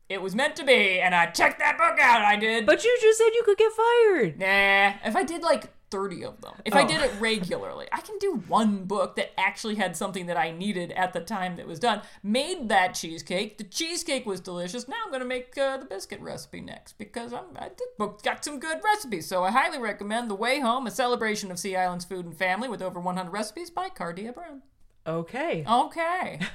it 0.08 0.22
was 0.22 0.36
meant 0.36 0.56
to 0.56 0.64
be. 0.64 1.02
And 1.02 1.14
I 1.14 1.26
checked 1.26 1.60
that 1.60 1.78
book 1.78 2.00
out. 2.00 2.22
I 2.22 2.38
did. 2.38 2.66
But 2.66 2.86
you 2.86 2.98
just 3.02 3.18
said 3.18 3.30
you 3.34 3.44
could 3.44 3.58
get 3.58 3.72
fired. 3.74 4.40
nah, 4.40 4.94
if 5.06 5.18
I 5.18 5.24
did 5.24 5.42
like 5.42 5.66
30 5.94 6.26
of 6.26 6.42
them, 6.42 6.54
if 6.66 6.74
I 6.74 6.84
Oh. 6.84 6.88
did 6.88 7.02
it 7.02 7.12
regularly, 7.20 7.88
I 7.92 8.02
can 8.02 8.18
do 8.18 8.44
one 8.48 8.86
book 8.86 9.16
that 9.18 9.40
actually 9.40 9.76
had 9.76 9.96
something 9.96 10.26
that 10.26 10.38
I 10.38 10.50
needed 10.50 10.92
at 10.94 11.14
the 11.14 11.22
time 11.22 11.56
that 11.58 11.68
was 11.68 11.80
done. 11.80 12.02
Made 12.24 12.68
that 12.70 12.96
cheesecake. 12.96 13.60
The 13.60 13.64
cheesecake 13.64 14.26
was 14.26 14.42
delicious. 14.42 14.88
Now 14.88 14.96
I'm 15.06 15.12
going 15.12 15.22
to 15.22 15.28
make 15.28 15.56
uh, 15.56 15.78
the 15.78 15.86
biscuit 15.86 16.20
recipe 16.20 16.62
next 16.62 16.98
because 16.98 17.32
I'm, 17.32 17.46
I, 17.56 17.70
this 17.70 17.88
book 18.00 18.24
got 18.24 18.44
some 18.44 18.60
good 18.60 18.80
recipes. 18.84 19.28
So 19.28 19.44
I 19.44 19.52
highly 19.52 19.78
recommend 19.78 20.30
The 20.32 20.36
Way 20.36 20.60
Home, 20.62 20.88
a 20.88 20.92
celebration 20.92 21.52
of 21.52 21.60
Sea 21.60 21.76
Islands 21.76 22.06
food 22.06 22.26
and 22.26 22.36
family 22.36 22.68
with 22.70 22.82
over 22.82 23.00
100 23.00 23.30
recipes 23.32 23.70
by 23.70 23.90
Kardea 23.90 24.34
Brown. 24.34 24.64
Okay. 25.06 25.64
Okay. 25.70 26.40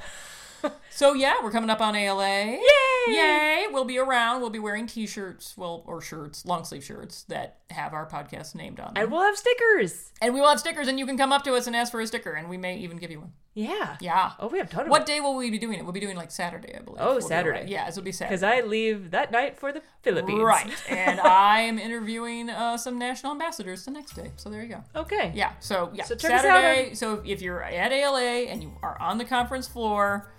so 0.90 1.14
yeah, 1.14 1.34
we're 1.42 1.50
coming 1.50 1.70
up 1.70 1.80
on 1.80 1.94
ALA. 1.94 2.46
Yay! 2.46 2.60
Yay! 3.08 3.66
We'll 3.70 3.84
be 3.84 3.98
around. 3.98 4.40
We'll 4.40 4.50
be 4.50 4.58
wearing 4.58 4.86
t-shirts, 4.86 5.54
well, 5.56 5.82
or 5.86 6.00
shirts, 6.00 6.44
long 6.44 6.64
sleeve 6.64 6.84
shirts 6.84 7.22
that 7.24 7.58
have 7.70 7.92
our 7.92 8.06
podcast 8.06 8.54
named 8.54 8.80
on 8.80 8.94
them. 8.94 9.02
And 9.02 9.12
we'll 9.12 9.22
have 9.22 9.36
stickers. 9.36 10.12
And 10.20 10.34
we 10.34 10.40
will 10.40 10.48
have 10.48 10.60
stickers, 10.60 10.88
and 10.88 10.98
you 10.98 11.06
can 11.06 11.16
come 11.16 11.32
up 11.32 11.44
to 11.44 11.54
us 11.54 11.66
and 11.66 11.76
ask 11.76 11.92
for 11.92 12.00
a 12.00 12.06
sticker, 12.06 12.32
and 12.32 12.48
we 12.48 12.56
may 12.56 12.76
even 12.78 12.96
give 12.96 13.10
you 13.10 13.20
one. 13.20 13.32
Yeah. 13.58 13.96
Yeah. 14.00 14.32
Oh, 14.38 14.46
we 14.46 14.58
have 14.58 14.72
of 14.72 14.86
What 14.86 15.04
day 15.04 15.20
will 15.20 15.34
we 15.34 15.50
be 15.50 15.58
doing 15.58 15.80
it? 15.80 15.82
We'll 15.82 15.92
be 15.92 15.98
doing 15.98 16.16
like 16.16 16.30
Saturday, 16.30 16.76
I 16.76 16.78
believe. 16.78 17.00
Oh, 17.00 17.14
We'll 17.14 17.20
Saturday. 17.20 17.66
Yeah, 17.66 17.88
it'll 17.88 18.02
be 18.02 18.12
Saturday. 18.12 18.36
Because 18.36 18.42
I 18.44 18.60
leave 18.60 19.10
that 19.10 19.32
night 19.32 19.58
for 19.58 19.72
the 19.72 19.82
Philippines. 20.02 20.40
Right. 20.40 20.70
and 20.88 21.18
I 21.18 21.62
am 21.62 21.76
interviewing 21.76 22.50
uh, 22.50 22.76
some 22.76 23.00
national 23.00 23.32
ambassadors 23.32 23.84
the 23.84 23.90
next 23.90 24.14
day. 24.14 24.30
So 24.36 24.48
there 24.48 24.62
you 24.62 24.68
go. 24.68 24.84
Okay. 24.94 25.32
Yeah. 25.34 25.54
So 25.58 25.90
yeah, 25.92 26.04
So 26.04 26.14
check 26.14 26.30
us 26.30 26.44
out 26.44 26.62
Saturday. 26.62 26.94
So 26.94 27.20
if 27.26 27.42
you're 27.42 27.62
at 27.64 27.90
ALA 27.90 28.46
and 28.46 28.62
you 28.62 28.76
are 28.80 28.96
on 29.00 29.18
the 29.18 29.24
conference 29.24 29.66
floor 29.66 30.30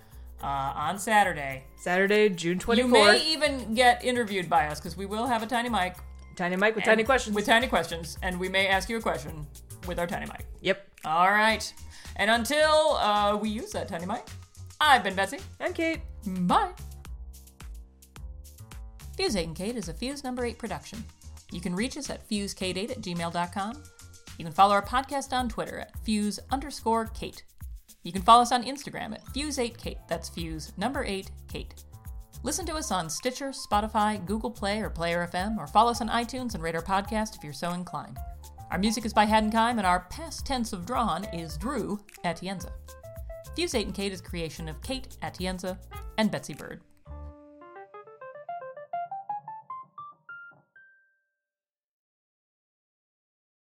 uh, 0.42 0.72
on 0.74 0.98
Saturday, 0.98 1.64
Saturday, 1.76 2.28
June 2.28 2.58
24th. 2.58 2.76
you 2.76 2.86
may 2.88 3.22
even 3.26 3.74
get 3.74 4.04
interviewed 4.04 4.48
by 4.48 4.66
us 4.66 4.78
because 4.80 4.96
we 4.96 5.06
will 5.06 5.26
have 5.26 5.42
a 5.42 5.46
tiny 5.46 5.68
mic. 5.68 5.96
Tiny 6.36 6.56
mic 6.56 6.74
with 6.74 6.84
tiny 6.84 7.04
questions. 7.04 7.36
With 7.36 7.46
tiny 7.46 7.66
questions, 7.66 8.18
and 8.22 8.38
we 8.38 8.48
may 8.48 8.66
ask 8.68 8.88
you 8.88 8.96
a 8.96 9.00
question 9.00 9.46
with 9.86 9.98
our 9.98 10.06
tiny 10.06 10.26
mic. 10.26 10.46
yep. 10.60 10.88
All 11.04 11.30
right. 11.30 11.72
And 12.16 12.30
until 12.30 12.96
uh, 12.96 13.36
we 13.40 13.48
use 13.48 13.72
that 13.72 13.88
tiny 13.88 14.06
mic, 14.06 14.26
I've 14.80 15.02
been 15.02 15.14
Betsy. 15.14 15.38
And 15.58 15.74
Kate. 15.74 16.00
Bye. 16.26 16.72
Fuse 19.16 19.36
8 19.36 19.46
and 19.48 19.56
Kate 19.56 19.76
is 19.76 19.88
a 19.88 19.94
Fuse 19.94 20.24
number 20.24 20.44
8 20.44 20.58
production. 20.58 21.04
You 21.52 21.60
can 21.60 21.74
reach 21.74 21.96
us 21.96 22.08
at 22.10 22.26
fusekate8 22.28 22.90
at 22.90 23.00
gmail.com. 23.02 23.82
You 24.38 24.44
can 24.44 24.54
follow 24.54 24.72
our 24.72 24.84
podcast 24.84 25.32
on 25.32 25.48
Twitter 25.48 25.80
at 25.80 25.98
fuse 26.04 26.38
underscore 26.50 27.06
Kate. 27.06 27.42
You 28.02 28.12
can 28.12 28.22
follow 28.22 28.42
us 28.42 28.52
on 28.52 28.64
Instagram 28.64 29.12
at 29.12 29.24
fuse8kate. 29.26 29.98
That's 30.08 30.28
fuse 30.28 30.72
number 30.76 31.04
8 31.04 31.30
Kate. 31.48 31.74
Listen 32.42 32.64
to 32.66 32.74
us 32.74 32.90
on 32.90 33.10
Stitcher, 33.10 33.50
Spotify, 33.50 34.24
Google 34.24 34.50
Play, 34.50 34.80
or 34.80 34.88
Player 34.88 35.28
FM, 35.30 35.58
or 35.58 35.66
follow 35.66 35.90
us 35.90 36.00
on 36.00 36.08
iTunes 36.08 36.54
and 36.54 36.62
rate 36.62 36.74
our 36.74 36.82
podcast 36.82 37.36
if 37.36 37.44
you're 37.44 37.52
so 37.52 37.72
inclined. 37.72 38.16
Our 38.70 38.78
music 38.78 39.04
is 39.04 39.12
by 39.12 39.26
Haddonkeim, 39.26 39.76
and 39.76 39.86
our 39.86 40.06
past 40.10 40.46
tense 40.46 40.72
of 40.72 40.86
drawn 40.86 41.24
is 41.34 41.58
Drew 41.58 42.00
Atienza. 42.24 42.70
Fuse 43.54 43.74
8 43.74 43.86
and 43.86 43.94
Kate 43.94 44.12
is 44.12 44.20
a 44.20 44.24
creation 44.24 44.68
of 44.68 44.80
Kate 44.80 45.16
Atienza 45.22 45.76
and 46.16 46.30
Betsy 46.30 46.54
Bird. 46.54 46.80